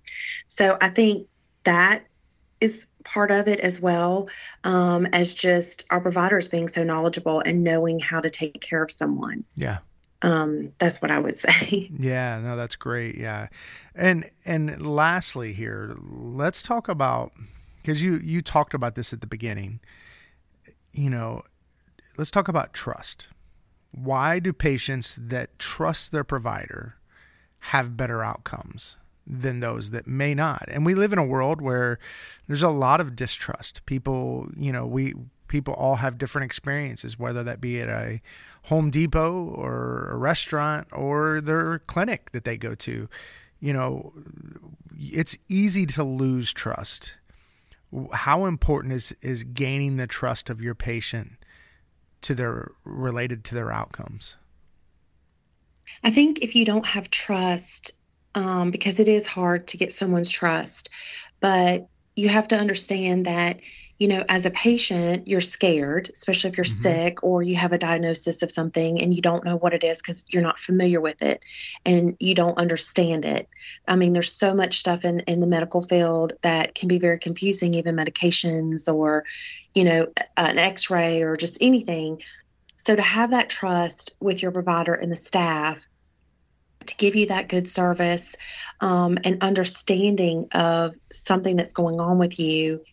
So 0.46 0.76
I 0.80 0.90
think 0.90 1.28
that 1.64 2.04
is 2.60 2.86
part 3.04 3.30
of 3.30 3.48
it 3.48 3.60
as 3.60 3.80
well 3.80 4.28
um, 4.64 5.06
as 5.06 5.34
just 5.34 5.86
our 5.90 6.00
providers 6.00 6.48
being 6.48 6.68
so 6.68 6.82
knowledgeable 6.82 7.40
and 7.40 7.62
knowing 7.62 8.00
how 8.00 8.20
to 8.20 8.30
take 8.30 8.60
care 8.60 8.82
of 8.82 8.90
someone. 8.90 9.44
Yeah. 9.56 9.78
Um, 10.22 10.72
that's 10.78 11.02
what 11.02 11.10
I 11.10 11.18
would 11.18 11.38
say. 11.38 11.90
Yeah, 11.98 12.40
no, 12.40 12.56
that's 12.56 12.76
great. 12.76 13.16
Yeah. 13.16 13.48
And 13.94 14.28
and 14.44 14.86
lastly 14.86 15.52
here, 15.52 15.96
let's 16.00 16.62
talk 16.62 16.88
about 16.88 17.32
because 17.76 18.02
you 18.02 18.18
you 18.22 18.42
talked 18.42 18.74
about 18.74 18.94
this 18.94 19.12
at 19.12 19.20
the 19.20 19.26
beginning. 19.26 19.80
You 20.92 21.10
know, 21.10 21.42
let's 22.16 22.30
talk 22.30 22.48
about 22.48 22.72
trust 22.72 23.28
why 23.96 24.38
do 24.38 24.52
patients 24.52 25.18
that 25.18 25.58
trust 25.58 26.12
their 26.12 26.24
provider 26.24 26.96
have 27.70 27.96
better 27.96 28.22
outcomes 28.22 28.96
than 29.26 29.60
those 29.60 29.90
that 29.90 30.06
may 30.06 30.34
not? 30.34 30.64
And 30.68 30.86
we 30.86 30.94
live 30.94 31.12
in 31.12 31.18
a 31.18 31.26
world 31.26 31.60
where 31.60 31.98
there's 32.46 32.62
a 32.62 32.70
lot 32.70 33.00
of 33.00 33.16
distrust. 33.16 33.84
People, 33.86 34.48
you 34.56 34.72
know, 34.72 34.86
we 34.86 35.14
people 35.48 35.74
all 35.74 35.96
have 35.96 36.18
different 36.18 36.44
experiences, 36.44 37.18
whether 37.18 37.42
that 37.44 37.60
be 37.60 37.80
at 37.80 37.88
a 37.88 38.20
Home 38.64 38.90
Depot 38.90 39.44
or 39.54 40.08
a 40.10 40.16
restaurant 40.16 40.88
or 40.92 41.40
their 41.40 41.78
clinic 41.80 42.32
that 42.32 42.44
they 42.44 42.56
go 42.56 42.74
to. 42.74 43.08
You 43.60 43.72
know, 43.72 44.12
it's 44.98 45.38
easy 45.48 45.86
to 45.86 46.04
lose 46.04 46.52
trust. 46.52 47.14
How 48.12 48.44
important 48.46 48.92
is 48.92 49.12
is 49.22 49.44
gaining 49.44 49.96
the 49.96 50.06
trust 50.06 50.50
of 50.50 50.60
your 50.60 50.74
patient 50.74 51.32
to 52.22 52.34
their 52.34 52.72
related 52.84 53.44
to 53.44 53.54
their 53.54 53.72
outcomes? 53.72 54.36
I 56.02 56.10
think 56.10 56.42
if 56.42 56.54
you 56.54 56.64
don't 56.64 56.86
have 56.86 57.10
trust, 57.10 57.92
um, 58.36 58.70
because 58.70 59.00
it 59.00 59.08
is 59.08 59.26
hard 59.26 59.66
to 59.68 59.76
get 59.76 59.92
someone's 59.92 60.30
trust, 60.30 60.90
but 61.40 61.88
you 62.14 62.28
have 62.28 62.46
to 62.48 62.56
understand 62.56 63.26
that 63.26 63.60
you 63.98 64.08
know, 64.08 64.24
as 64.28 64.44
a 64.44 64.50
patient, 64.50 65.26
you're 65.26 65.40
scared, 65.40 66.10
especially 66.12 66.50
if 66.50 66.56
you're 66.58 66.64
mm-hmm. 66.64 66.82
sick 66.82 67.22
or 67.22 67.42
you 67.42 67.56
have 67.56 67.72
a 67.72 67.78
diagnosis 67.78 68.42
of 68.42 68.50
something 68.50 69.00
and 69.00 69.14
you 69.14 69.22
don't 69.22 69.44
know 69.44 69.56
what 69.56 69.72
it 69.72 69.82
is 69.82 70.02
because 70.02 70.24
you're 70.28 70.42
not 70.42 70.58
familiar 70.58 71.00
with 71.00 71.22
it 71.22 71.42
and 71.86 72.14
you 72.20 72.34
don't 72.34 72.58
understand 72.58 73.24
it. 73.24 73.48
I 73.88 73.96
mean, 73.96 74.12
there's 74.12 74.32
so 74.32 74.52
much 74.52 74.76
stuff 74.76 75.04
in, 75.04 75.20
in 75.20 75.40
the 75.40 75.46
medical 75.46 75.80
field 75.80 76.34
that 76.42 76.74
can 76.74 76.88
be 76.88 76.98
very 76.98 77.18
confusing, 77.18 77.72
even 77.72 77.96
medications 77.96 78.92
or, 78.92 79.24
you 79.74 79.84
know, 79.84 80.08
an 80.36 80.58
x 80.58 80.90
ray 80.90 81.22
or 81.22 81.34
just 81.34 81.58
anything. 81.62 82.20
So 82.76 82.96
to 82.96 83.02
have 83.02 83.30
that 83.30 83.48
trust 83.48 84.14
with 84.20 84.42
your 84.42 84.52
provider 84.52 84.92
and 84.92 85.10
the 85.10 85.16
staff 85.16 85.86
to 86.86 86.96
give 86.96 87.14
you 87.14 87.26
that 87.26 87.48
good 87.48 87.68
service 87.68 88.36
um, 88.80 89.18
and 89.24 89.42
understanding 89.42 90.48
of 90.52 90.96
something 91.10 91.56
that's 91.56 91.72
going 91.72 92.00
on 92.00 92.18
with 92.18 92.38
you 92.38 92.84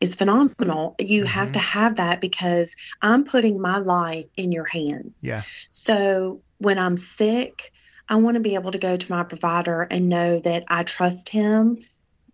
is 0.00 0.14
phenomenal. 0.14 0.94
You 0.98 1.22
mm-hmm. 1.22 1.28
have 1.28 1.52
to 1.52 1.58
have 1.58 1.96
that 1.96 2.20
because 2.20 2.76
I'm 3.00 3.24
putting 3.24 3.60
my 3.60 3.78
life 3.78 4.26
in 4.36 4.52
your 4.52 4.64
hands. 4.64 5.22
Yeah. 5.22 5.42
So 5.70 6.42
when 6.58 6.78
I'm 6.78 6.96
sick, 6.96 7.72
I 8.08 8.16
want 8.16 8.34
to 8.34 8.40
be 8.40 8.54
able 8.54 8.72
to 8.72 8.78
go 8.78 8.96
to 8.96 9.12
my 9.12 9.22
provider 9.22 9.82
and 9.82 10.08
know 10.08 10.38
that 10.40 10.64
I 10.68 10.82
trust 10.82 11.28
him 11.28 11.78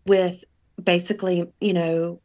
with 0.06 0.42
basically, 0.82 1.52
you 1.60 1.72
know, 1.72 2.20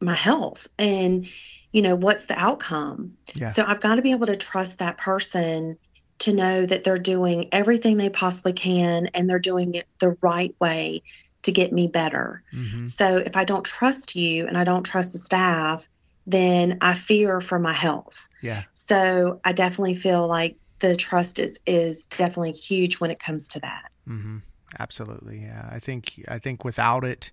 my 0.00 0.14
health 0.14 0.68
and 0.78 1.26
you 1.72 1.82
know 1.82 1.94
what's 1.94 2.26
the 2.26 2.38
outcome. 2.38 3.16
Yeah. 3.34 3.48
So 3.48 3.64
I've 3.66 3.80
got 3.80 3.96
to 3.96 4.02
be 4.02 4.12
able 4.12 4.26
to 4.26 4.36
trust 4.36 4.78
that 4.78 4.96
person 4.96 5.78
to 6.24 6.32
know 6.32 6.64
that 6.64 6.84
they're 6.84 6.96
doing 6.96 7.48
everything 7.52 7.98
they 7.98 8.08
possibly 8.08 8.54
can 8.54 9.08
and 9.08 9.28
they're 9.28 9.38
doing 9.38 9.74
it 9.74 9.86
the 9.98 10.16
right 10.22 10.54
way 10.58 11.02
to 11.42 11.52
get 11.52 11.70
me 11.70 11.86
better. 11.86 12.40
Mm-hmm. 12.54 12.86
So 12.86 13.18
if 13.18 13.36
I 13.36 13.44
don't 13.44 13.64
trust 13.64 14.16
you 14.16 14.46
and 14.46 14.56
I 14.56 14.64
don't 14.64 14.84
trust 14.84 15.12
the 15.12 15.18
staff, 15.18 15.86
then 16.26 16.78
I 16.80 16.94
fear 16.94 17.42
for 17.42 17.58
my 17.58 17.74
health. 17.74 18.28
Yeah. 18.40 18.62
So 18.72 19.40
I 19.44 19.52
definitely 19.52 19.96
feel 19.96 20.26
like 20.26 20.56
the 20.78 20.96
trust 20.96 21.38
is 21.38 21.60
is 21.66 22.06
definitely 22.06 22.52
huge 22.52 23.00
when 23.00 23.10
it 23.10 23.18
comes 23.18 23.48
to 23.48 23.60
that. 23.60 23.90
Mm-hmm. 24.08 24.38
Absolutely. 24.78 25.42
Yeah. 25.42 25.68
I 25.70 25.78
think 25.78 26.24
I 26.26 26.38
think 26.38 26.64
without 26.64 27.04
it, 27.04 27.30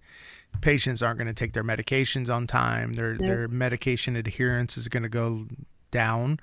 patients 0.59 1.01
aren't 1.01 1.17
going 1.17 1.27
to 1.27 1.33
take 1.33 1.53
their 1.53 1.63
medications 1.63 2.33
on 2.33 2.45
time. 2.45 2.93
Their 2.93 3.13
nope. 3.13 3.19
their 3.19 3.47
medication 3.47 4.17
adherence 4.17 4.77
is 4.77 4.89
going 4.89 5.03
to 5.03 5.09
go 5.09 5.45
down. 5.91 6.41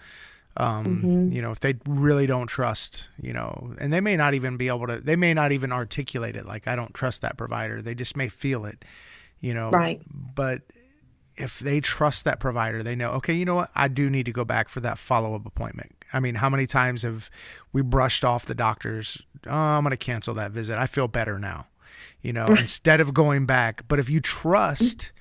Um, 0.61 0.85
mm-hmm. 0.85 1.33
You 1.33 1.40
know, 1.40 1.53
if 1.53 1.61
they 1.61 1.77
really 1.87 2.27
don't 2.27 2.49
trust, 2.49 3.09
you 3.23 3.33
know, 3.33 3.77
and 3.81 3.92
they 3.92 4.01
may 4.01 4.16
not 4.16 4.35
even 4.35 4.57
be 4.57 4.66
able 4.66 4.88
to, 4.88 5.01
they 5.01 5.14
may 5.14 5.33
not 5.33 5.53
even 5.53 5.71
articulate 5.71 6.35
it 6.35 6.47
like, 6.47 6.66
I 6.66 6.75
don't 6.75 6.92
trust 6.92 7.23
that 7.23 7.38
provider. 7.38 7.81
They 7.81 7.94
just 7.94 8.16
may 8.16 8.29
feel 8.29 8.64
it, 8.66 8.85
you 9.40 9.55
know. 9.55 9.71
Right. 9.71 10.03
But 10.11 10.62
if 11.37 11.61
they 11.61 11.81
trust 11.81 12.25
that 12.25 12.40
provider, 12.40 12.83
they 12.83 12.97
know, 12.97 13.12
okay, 13.12 13.35
you 13.35 13.44
know 13.44 13.55
what? 13.55 13.71
I 13.77 13.87
do 13.87 14.11
need 14.11 14.27
to 14.27 14.33
go 14.33 14.44
back 14.44 14.68
for 14.68 14.81
that 14.81 14.99
follow 14.99 15.37
up 15.37 15.47
appointment. 15.47 15.94
I 16.12 16.18
mean, 16.18 16.35
how 16.35 16.51
many 16.51 16.66
times 16.66 17.03
have 17.03 17.31
we 17.73 17.81
brushed 17.81 18.25
off 18.25 18.44
the 18.44 18.55
doctors? 18.55 19.23
Oh, 19.47 19.53
I'm 19.53 19.85
going 19.85 19.92
to 19.92 19.97
cancel 19.97 20.35
that 20.35 20.51
visit. 20.51 20.77
I 20.77 20.87
feel 20.87 21.07
better 21.07 21.38
now, 21.38 21.68
you 22.21 22.33
know, 22.33 22.47
instead 22.47 23.01
of 23.01 23.14
going 23.14 23.47
back. 23.47 23.85
But 23.87 24.01
if 24.01 24.11
you 24.11 24.21
trust 24.21 25.12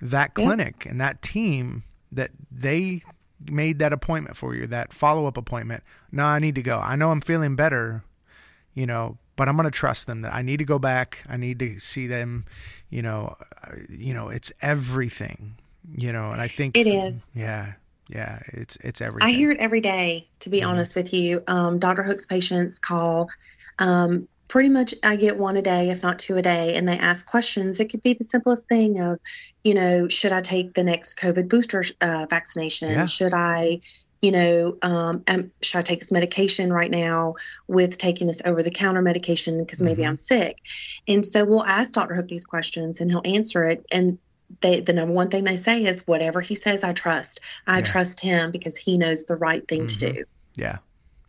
that 0.00 0.34
clinic 0.34 0.86
and 0.86 1.00
that 1.00 1.20
team 1.20 1.82
that 2.12 2.30
they 2.48 3.02
made 3.50 3.78
that 3.78 3.92
appointment 3.92 4.36
for 4.36 4.54
you, 4.54 4.66
that 4.68 4.92
follow 4.92 5.26
up 5.26 5.36
appointment. 5.36 5.82
No, 6.12 6.24
I 6.24 6.38
need 6.38 6.54
to 6.56 6.62
go. 6.62 6.78
I 6.78 6.96
know 6.96 7.10
I'm 7.10 7.20
feeling 7.20 7.56
better, 7.56 8.04
you 8.74 8.86
know, 8.86 9.18
but 9.36 9.48
I'm 9.48 9.56
going 9.56 9.64
to 9.64 9.70
trust 9.70 10.06
them 10.06 10.22
that 10.22 10.34
I 10.34 10.42
need 10.42 10.58
to 10.58 10.64
go 10.64 10.78
back. 10.78 11.24
I 11.28 11.36
need 11.36 11.58
to 11.58 11.78
see 11.78 12.06
them, 12.06 12.44
you 12.90 13.02
know, 13.02 13.36
uh, 13.62 13.76
you 13.88 14.14
know, 14.14 14.28
it's 14.28 14.52
everything, 14.60 15.56
you 15.96 16.12
know, 16.12 16.28
and 16.28 16.40
I 16.40 16.48
think 16.48 16.76
it 16.76 16.86
is. 16.86 17.34
Yeah. 17.36 17.72
Yeah. 18.08 18.40
It's, 18.48 18.76
it's 18.76 19.00
everything. 19.00 19.28
I 19.28 19.32
hear 19.32 19.50
it 19.50 19.58
every 19.58 19.80
day, 19.80 20.28
to 20.40 20.50
be 20.50 20.60
mm-hmm. 20.60 20.70
honest 20.70 20.94
with 20.94 21.12
you. 21.12 21.42
Um, 21.46 21.78
Dr. 21.78 22.02
Hook's 22.02 22.26
patients 22.26 22.78
call, 22.78 23.28
um, 23.78 24.28
pretty 24.48 24.68
much 24.68 24.94
I 25.02 25.16
get 25.16 25.38
one 25.38 25.56
a 25.56 25.62
day, 25.62 25.90
if 25.90 26.02
not 26.02 26.18
two 26.18 26.36
a 26.36 26.42
day, 26.42 26.76
and 26.76 26.88
they 26.88 26.98
ask 26.98 27.26
questions. 27.26 27.80
It 27.80 27.90
could 27.90 28.02
be 28.02 28.14
the 28.14 28.24
simplest 28.24 28.68
thing 28.68 29.00
of, 29.00 29.18
you 29.62 29.74
know, 29.74 30.08
should 30.08 30.32
I 30.32 30.40
take 30.40 30.74
the 30.74 30.82
next 30.82 31.18
COVID 31.18 31.48
booster 31.48 31.82
uh, 32.00 32.26
vaccination? 32.28 32.90
Yeah. 32.90 33.06
Should 33.06 33.34
I, 33.34 33.80
you 34.20 34.32
know, 34.32 34.76
um, 34.82 35.24
um, 35.28 35.50
should 35.62 35.78
I 35.78 35.82
take 35.82 36.00
this 36.00 36.12
medication 36.12 36.72
right 36.72 36.90
now 36.90 37.34
with 37.66 37.98
taking 37.98 38.26
this 38.26 38.42
over 38.44 38.62
the 38.62 38.70
counter 38.70 39.02
medication 39.02 39.58
because 39.58 39.82
maybe 39.82 40.02
mm-hmm. 40.02 40.10
I'm 40.10 40.16
sick? 40.16 40.60
And 41.08 41.26
so 41.26 41.44
we'll 41.44 41.64
ask 41.64 41.92
Dr. 41.92 42.14
Hook 42.14 42.28
these 42.28 42.44
questions 42.44 43.00
and 43.00 43.10
he'll 43.10 43.22
answer 43.24 43.64
it. 43.64 43.84
And 43.90 44.18
they, 44.60 44.80
the 44.80 44.92
number 44.92 45.14
one 45.14 45.30
thing 45.30 45.44
they 45.44 45.56
say 45.56 45.84
is, 45.84 46.06
whatever 46.06 46.40
he 46.40 46.54
says, 46.54 46.84
I 46.84 46.92
trust. 46.92 47.40
I 47.66 47.78
yeah. 47.78 47.84
trust 47.84 48.20
him 48.20 48.50
because 48.50 48.76
he 48.76 48.98
knows 48.98 49.24
the 49.24 49.36
right 49.36 49.66
thing 49.66 49.86
mm-hmm. 49.86 49.98
to 49.98 50.12
do. 50.12 50.24
Yeah 50.54 50.78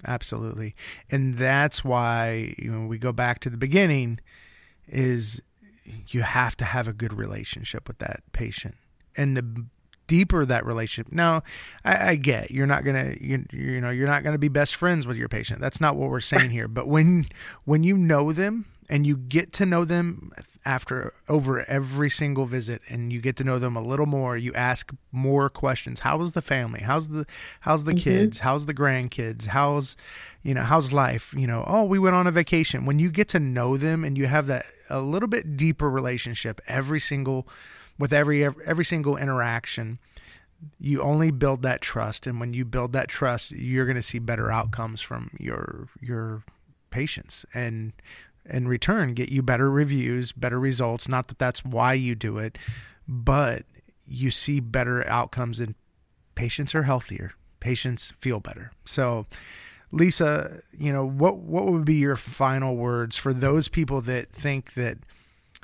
absolutely. 0.07 0.75
And 1.09 1.37
that's 1.37 1.83
why 1.83 2.55
you 2.57 2.71
know, 2.71 2.87
we 2.87 2.97
go 2.97 3.11
back 3.11 3.39
to 3.41 3.49
the 3.49 3.57
beginning 3.57 4.19
is 4.87 5.41
you 6.07 6.21
have 6.21 6.57
to 6.57 6.65
have 6.65 6.87
a 6.87 6.93
good 6.93 7.13
relationship 7.13 7.87
with 7.87 7.99
that 7.99 8.21
patient. 8.31 8.75
And 9.17 9.37
the 9.37 9.65
deeper 10.07 10.45
that 10.45 10.65
relationship. 10.65 11.11
Now, 11.11 11.43
I, 11.83 12.09
I 12.09 12.15
get 12.15 12.51
you're 12.51 12.67
not 12.67 12.83
gonna 12.83 13.15
you, 13.19 13.45
you 13.51 13.81
know 13.81 13.89
you're 13.89 14.07
not 14.07 14.23
gonna 14.23 14.37
be 14.37 14.49
best 14.49 14.75
friends 14.75 15.07
with 15.07 15.17
your 15.17 15.29
patient. 15.29 15.61
That's 15.61 15.81
not 15.81 15.95
what 15.95 16.09
we're 16.09 16.19
saying 16.19 16.51
here. 16.51 16.67
But 16.67 16.87
when 16.87 17.25
when 17.65 17.83
you 17.83 17.97
know 17.97 18.31
them 18.31 18.65
and 18.89 19.07
you 19.07 19.17
get 19.17 19.51
to 19.53 19.65
know 19.65 19.85
them 19.85 20.31
after 20.65 21.13
over 21.29 21.63
every 21.69 22.09
single 22.09 22.45
visit 22.45 22.81
and 22.89 23.13
you 23.13 23.21
get 23.21 23.35
to 23.35 23.43
know 23.43 23.59
them 23.59 23.75
a 23.75 23.81
little 23.81 24.05
more 24.05 24.35
you 24.37 24.53
ask 24.53 24.93
more 25.11 25.49
questions. 25.49 26.01
How's 26.01 26.33
the 26.33 26.41
family? 26.41 26.81
How's 26.81 27.09
the 27.09 27.25
how's 27.61 27.83
the 27.83 27.91
mm-hmm. 27.91 27.99
kids? 27.99 28.39
How's 28.39 28.65
the 28.65 28.73
grandkids? 28.73 29.47
How's 29.47 29.95
you 30.43 30.53
know 30.53 30.63
how's 30.63 30.91
life? 30.91 31.33
You 31.37 31.47
know 31.47 31.63
oh 31.67 31.83
we 31.83 31.99
went 31.99 32.15
on 32.15 32.27
a 32.27 32.31
vacation. 32.31 32.85
When 32.85 32.99
you 32.99 33.09
get 33.11 33.27
to 33.29 33.39
know 33.39 33.77
them 33.77 34.03
and 34.03 34.17
you 34.17 34.27
have 34.27 34.47
that 34.47 34.65
a 34.89 35.01
little 35.01 35.29
bit 35.29 35.57
deeper 35.57 35.89
relationship 35.89 36.61
every 36.67 36.99
single 36.99 37.47
with 37.97 38.13
every 38.13 38.43
every 38.43 38.85
single 38.85 39.17
interaction 39.17 39.99
you 40.79 41.01
only 41.01 41.31
build 41.31 41.61
that 41.61 41.81
trust. 41.81 42.25
And 42.25 42.39
when 42.39 42.53
you 42.53 42.65
build 42.65 42.91
that 42.93 43.07
trust 43.07 43.51
you're 43.51 43.85
going 43.85 43.95
to 43.95 44.01
see 44.01 44.19
better 44.19 44.51
outcomes 44.51 45.01
from 45.01 45.31
your 45.39 45.89
your 46.01 46.43
patients. 46.95 47.45
And 47.53 47.91
in 48.49 48.67
return 48.67 49.13
get 49.13 49.29
you 49.29 49.41
better 49.41 49.69
reviews, 49.69 50.31
better 50.31 50.59
results. 50.59 51.07
Not 51.07 51.27
that 51.29 51.39
that's 51.39 51.63
why 51.63 51.93
you 51.93 52.15
do 52.15 52.37
it, 52.37 52.57
but 53.07 53.65
you 54.07 54.31
see 54.31 54.59
better 54.59 55.07
outcomes 55.07 55.59
and 55.59 55.75
patients 56.35 56.75
are 56.75 56.83
healthier. 56.83 57.33
Patients 57.59 58.13
feel 58.19 58.39
better. 58.39 58.71
So, 58.85 59.25
Lisa, 59.91 60.61
you 60.77 60.93
know, 60.93 61.05
what 61.05 61.37
what 61.37 61.65
would 61.67 61.85
be 61.85 61.95
your 61.95 62.15
final 62.15 62.75
words 62.75 63.17
for 63.17 63.33
those 63.33 63.67
people 63.67 64.01
that 64.01 64.31
think 64.31 64.73
that 64.73 64.97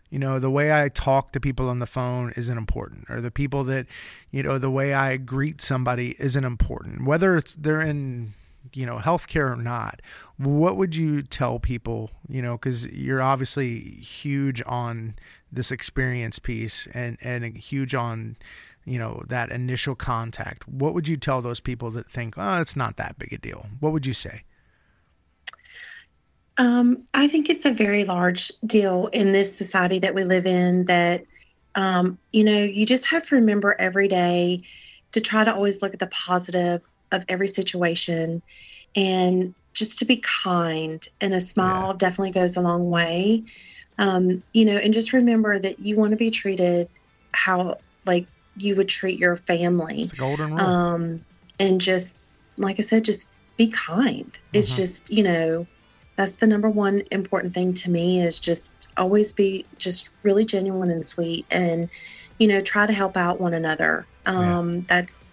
you 0.10 0.20
know 0.20 0.40
the 0.40 0.52
way 0.52 0.78
i 0.78 0.90
talk 0.90 1.32
to 1.32 1.40
people 1.40 1.70
on 1.70 1.80
the 1.80 1.88
phone 1.88 2.34
isn't 2.36 2.58
important 2.58 3.06
or 3.10 3.22
the 3.22 3.32
people 3.32 3.64
that 3.64 3.88
you 4.30 4.44
know 4.44 4.58
the 4.58 4.70
way 4.70 4.94
i 4.94 5.16
greet 5.16 5.62
somebody 5.62 6.18
isn't 6.20 6.44
important 6.44 7.06
whether 7.06 7.38
it's 7.38 7.56
they're 7.56 7.82
in 7.82 8.34
you 8.74 8.86
know 8.86 8.98
healthcare 8.98 9.52
or 9.52 9.56
not 9.56 10.02
what 10.38 10.78
would 10.78 10.96
you 10.96 11.22
tell 11.22 11.60
people 11.60 12.12
you 12.28 12.42
know 12.42 12.54
because 12.54 12.88
you're 12.88 13.22
obviously 13.22 13.80
huge 13.80 14.62
on 14.66 15.16
this 15.52 15.72
experience 15.72 16.40
piece 16.40 16.88
and 16.94 17.18
and 17.22 17.58
huge 17.58 17.94
on 17.94 18.38
you 18.86 18.98
know 18.98 19.24
that 19.28 19.52
initial 19.52 19.96
contact. 19.96 20.68
What 20.68 20.94
would 20.94 21.08
you 21.08 21.18
tell 21.18 21.42
those 21.42 21.60
people 21.60 21.92
that 21.92 22.10
think 22.10 22.36
oh 22.38 22.62
it's 22.62 22.76
not 22.76 22.98
that 22.98 23.18
big 23.20 23.34
a 23.34 23.38
deal 23.38 23.68
what 23.80 23.94
would 23.94 24.06
you 24.06 24.14
say? 24.14 24.44
Um, 26.58 27.04
i 27.14 27.28
think 27.28 27.50
it's 27.50 27.66
a 27.66 27.72
very 27.72 28.04
large 28.04 28.52
deal 28.66 29.08
in 29.08 29.32
this 29.32 29.56
society 29.56 30.00
that 30.00 30.14
we 30.14 30.26
live 30.26 30.46
in 30.46 30.86
that 30.86 31.24
um, 31.76 32.18
you 32.34 32.44
know 32.44 32.64
you 32.64 32.86
just 32.86 33.08
have 33.08 33.24
to 33.24 33.36
remember 33.36 33.76
every 33.80 34.08
day 34.08 34.60
to 35.14 35.22
try 35.22 35.44
to 35.44 35.54
always 35.54 35.82
look 35.82 35.94
at 35.94 36.00
the 36.00 36.08
positive 36.08 36.86
of 37.12 37.26
every 37.28 37.48
situation 37.48 38.42
and 38.96 39.54
just 39.74 40.00
to 40.00 40.06
be 40.06 40.18
kind 40.18 41.08
and 41.22 41.34
a 41.34 41.40
smile 41.40 41.88
yeah. 41.88 41.98
definitely 41.98 42.32
goes 42.32 42.58
a 42.58 42.62
long 42.62 42.90
way. 42.90 43.44
Um, 43.98 44.44
you 44.54 44.66
know, 44.66 44.76
and 44.78 44.94
just 44.94 45.14
remember 45.14 45.60
that 45.60 45.80
you 45.80 45.96
want 45.98 46.12
to 46.12 46.18
be 46.18 46.32
treated 46.32 46.90
how 47.34 47.78
like 48.06 48.28
you 48.58 48.76
would 48.76 48.90
treat 48.90 49.20
your 49.20 49.38
family. 49.38 50.08
Golden 50.18 50.52
rule. 50.52 50.60
Um, 50.60 51.26
and 51.60 51.80
just 51.80 52.18
like 52.58 52.80
I 52.80 52.84
said, 52.84 53.06
just 53.06 53.30
be 53.58 53.68
kind. 53.68 54.26
Mm-hmm. 54.26 54.58
It's 54.58 54.76
just, 54.76 55.12
you 55.12 55.24
know, 55.24 55.68
that's 56.16 56.36
the 56.36 56.48
number 56.48 56.70
one 56.70 57.04
important 57.12 57.54
thing 57.54 57.74
to 57.74 57.90
me 57.90 58.22
is 58.22 58.40
just 58.40 58.90
always 58.98 59.34
be 59.34 59.66
just 59.78 60.10
really 60.24 60.46
genuine 60.46 60.92
and 60.92 61.06
sweet 61.06 61.46
and, 61.50 61.90
you 62.40 62.48
know, 62.48 62.62
try 62.62 62.86
to 62.86 62.94
help 62.94 63.18
out 63.18 63.40
one 63.40 63.54
another. 63.54 64.06
Um, 64.26 64.76
yeah. 64.76 64.82
That's 64.88 65.31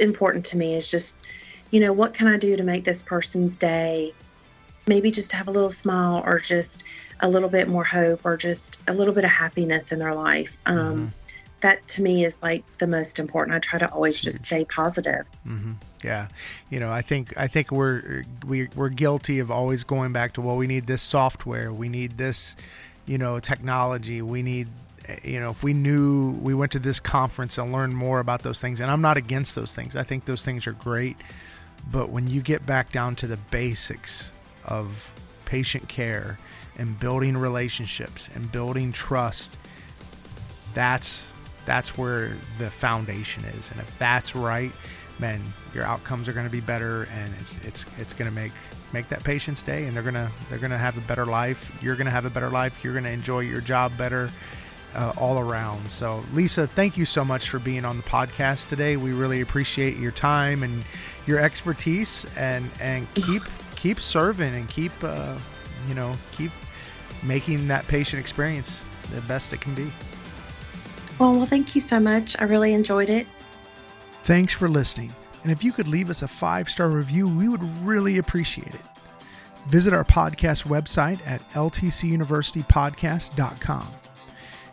important 0.00 0.44
to 0.46 0.56
me 0.56 0.74
is 0.74 0.90
just, 0.90 1.26
you 1.70 1.80
know, 1.80 1.92
what 1.92 2.14
can 2.14 2.28
I 2.28 2.36
do 2.36 2.56
to 2.56 2.62
make 2.62 2.84
this 2.84 3.02
person's 3.02 3.56
day? 3.56 4.12
Maybe 4.86 5.10
just 5.10 5.32
have 5.32 5.48
a 5.48 5.50
little 5.50 5.70
smile 5.70 6.22
or 6.24 6.38
just 6.38 6.84
a 7.20 7.28
little 7.28 7.48
bit 7.48 7.68
more 7.68 7.84
hope 7.84 8.20
or 8.24 8.36
just 8.36 8.80
a 8.88 8.94
little 8.94 9.14
bit 9.14 9.24
of 9.24 9.30
happiness 9.30 9.90
in 9.90 9.98
their 9.98 10.14
life. 10.14 10.56
Um, 10.66 10.76
mm-hmm 10.76 11.06
that 11.60 11.86
to 11.88 12.02
me 12.02 12.24
is 12.24 12.40
like 12.42 12.64
the 12.78 12.86
most 12.86 13.18
important. 13.18 13.56
I 13.56 13.58
try 13.58 13.78
to 13.78 13.90
always 13.90 14.20
just 14.20 14.42
stay 14.42 14.64
positive. 14.64 15.26
Mm-hmm. 15.46 15.72
Yeah, 16.04 16.28
you 16.70 16.78
know, 16.78 16.92
I 16.92 17.02
think 17.02 17.36
I 17.36 17.46
think 17.46 17.72
we're 17.72 18.24
we, 18.46 18.68
we're 18.76 18.90
guilty 18.90 19.38
of 19.38 19.50
always 19.50 19.84
going 19.84 20.12
back 20.12 20.32
to 20.32 20.40
well, 20.40 20.56
we 20.56 20.66
need 20.66 20.86
this 20.86 21.02
software, 21.02 21.72
we 21.72 21.88
need 21.88 22.18
this, 22.18 22.54
you 23.06 23.18
know, 23.18 23.40
technology, 23.40 24.22
we 24.22 24.42
need 24.42 24.68
Eh, 25.06 25.18
you 25.24 25.40
know, 25.40 25.50
if 25.50 25.62
we 25.62 25.72
knew 25.72 26.32
we 26.42 26.54
went 26.54 26.72
to 26.72 26.78
this 26.78 27.00
conference 27.00 27.58
and 27.58 27.72
learned 27.72 27.94
more 27.94 28.20
about 28.20 28.42
those 28.42 28.60
things, 28.60 28.80
and 28.80 28.90
I'm 28.90 29.00
not 29.00 29.16
against 29.16 29.54
those 29.54 29.72
things. 29.72 29.96
I 29.96 30.02
think 30.02 30.24
those 30.24 30.44
things 30.44 30.66
are 30.66 30.72
great, 30.72 31.16
but 31.90 32.10
when 32.10 32.26
you 32.26 32.40
get 32.40 32.66
back 32.66 32.92
down 32.92 33.16
to 33.16 33.26
the 33.26 33.36
basics 33.36 34.32
of 34.64 35.12
patient 35.44 35.88
care 35.88 36.38
and 36.76 36.98
building 36.98 37.36
relationships 37.36 38.28
and 38.34 38.50
building 38.50 38.92
trust, 38.92 39.56
that's 40.74 41.26
that's 41.64 41.98
where 41.98 42.36
the 42.58 42.70
foundation 42.70 43.44
is. 43.44 43.70
And 43.70 43.80
if 43.80 43.98
that's 43.98 44.36
right, 44.36 44.72
man, 45.18 45.42
your 45.74 45.84
outcomes 45.84 46.28
are 46.28 46.32
going 46.32 46.46
to 46.46 46.52
be 46.52 46.60
better, 46.60 47.04
and 47.12 47.32
it's 47.40 47.56
it's 47.64 47.86
it's 47.98 48.12
going 48.12 48.28
to 48.28 48.34
make 48.34 48.52
make 48.92 49.08
that 49.08 49.24
patient's 49.24 49.62
day, 49.62 49.86
and 49.86 49.96
they're 49.96 50.02
gonna 50.02 50.30
they're 50.48 50.58
gonna 50.58 50.78
have 50.78 50.96
a 50.96 51.00
better 51.02 51.26
life. 51.26 51.76
You're 51.82 51.96
gonna 51.96 52.10
have 52.10 52.24
a 52.24 52.30
better 52.30 52.50
life. 52.50 52.82
You're 52.82 52.94
gonna 52.94 53.10
enjoy 53.10 53.40
your 53.40 53.60
job 53.60 53.96
better. 53.96 54.30
Uh, 54.96 55.12
all 55.18 55.38
around. 55.38 55.90
So, 55.90 56.24
Lisa, 56.32 56.66
thank 56.66 56.96
you 56.96 57.04
so 57.04 57.22
much 57.22 57.50
for 57.50 57.58
being 57.58 57.84
on 57.84 57.98
the 57.98 58.02
podcast 58.02 58.68
today. 58.68 58.96
We 58.96 59.12
really 59.12 59.42
appreciate 59.42 59.98
your 59.98 60.10
time 60.10 60.62
and 60.62 60.86
your 61.26 61.38
expertise, 61.38 62.24
and 62.34 62.70
and 62.80 63.06
keep 63.12 63.42
keep 63.74 64.00
serving 64.00 64.54
and 64.54 64.66
keep 64.70 64.92
uh, 65.02 65.34
you 65.86 65.94
know 65.94 66.14
keep 66.32 66.50
making 67.22 67.68
that 67.68 67.86
patient 67.88 68.20
experience 68.20 68.82
the 69.14 69.20
best 69.22 69.52
it 69.52 69.60
can 69.60 69.74
be. 69.74 69.92
Well, 71.18 71.32
well, 71.32 71.46
thank 71.46 71.74
you 71.74 71.82
so 71.82 72.00
much. 72.00 72.34
I 72.38 72.44
really 72.44 72.72
enjoyed 72.72 73.10
it. 73.10 73.26
Thanks 74.22 74.54
for 74.54 74.68
listening. 74.68 75.14
And 75.42 75.52
if 75.52 75.62
you 75.62 75.72
could 75.72 75.88
leave 75.88 76.08
us 76.10 76.22
a 76.22 76.28
five 76.28 76.68
star 76.68 76.88
review, 76.88 77.28
we 77.28 77.48
would 77.48 77.62
really 77.84 78.18
appreciate 78.18 78.74
it. 78.74 78.82
Visit 79.68 79.92
our 79.92 80.04
podcast 80.04 80.64
website 80.64 81.20
at 81.26 81.48
ltcuniversitypodcast.com. 81.50 83.88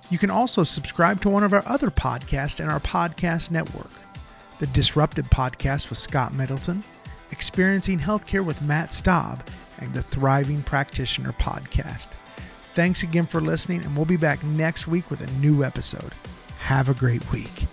You 0.09 0.17
can 0.17 0.29
also 0.29 0.63
subscribe 0.63 1.21
to 1.21 1.29
one 1.29 1.43
of 1.43 1.53
our 1.53 1.63
other 1.65 1.89
podcasts 1.89 2.59
in 2.59 2.69
our 2.69 2.79
podcast 2.79 3.51
network 3.51 3.89
the 4.59 4.67
Disrupted 4.67 5.25
Podcast 5.25 5.89
with 5.89 5.97
Scott 5.97 6.33
Middleton, 6.33 6.83
Experiencing 7.31 7.99
Healthcare 7.99 8.45
with 8.45 8.61
Matt 8.61 8.93
Staub, 8.93 9.43
and 9.79 9.93
the 9.93 10.03
Thriving 10.03 10.63
Practitioner 10.63 11.33
Podcast. 11.33 12.07
Thanks 12.73 13.03
again 13.03 13.25
for 13.25 13.41
listening, 13.41 13.83
and 13.83 13.95
we'll 13.95 14.05
be 14.05 14.15
back 14.15 14.43
next 14.43 14.87
week 14.87 15.09
with 15.09 15.21
a 15.21 15.31
new 15.39 15.63
episode. 15.63 16.13
Have 16.59 16.87
a 16.87 16.93
great 16.93 17.29
week. 17.31 17.67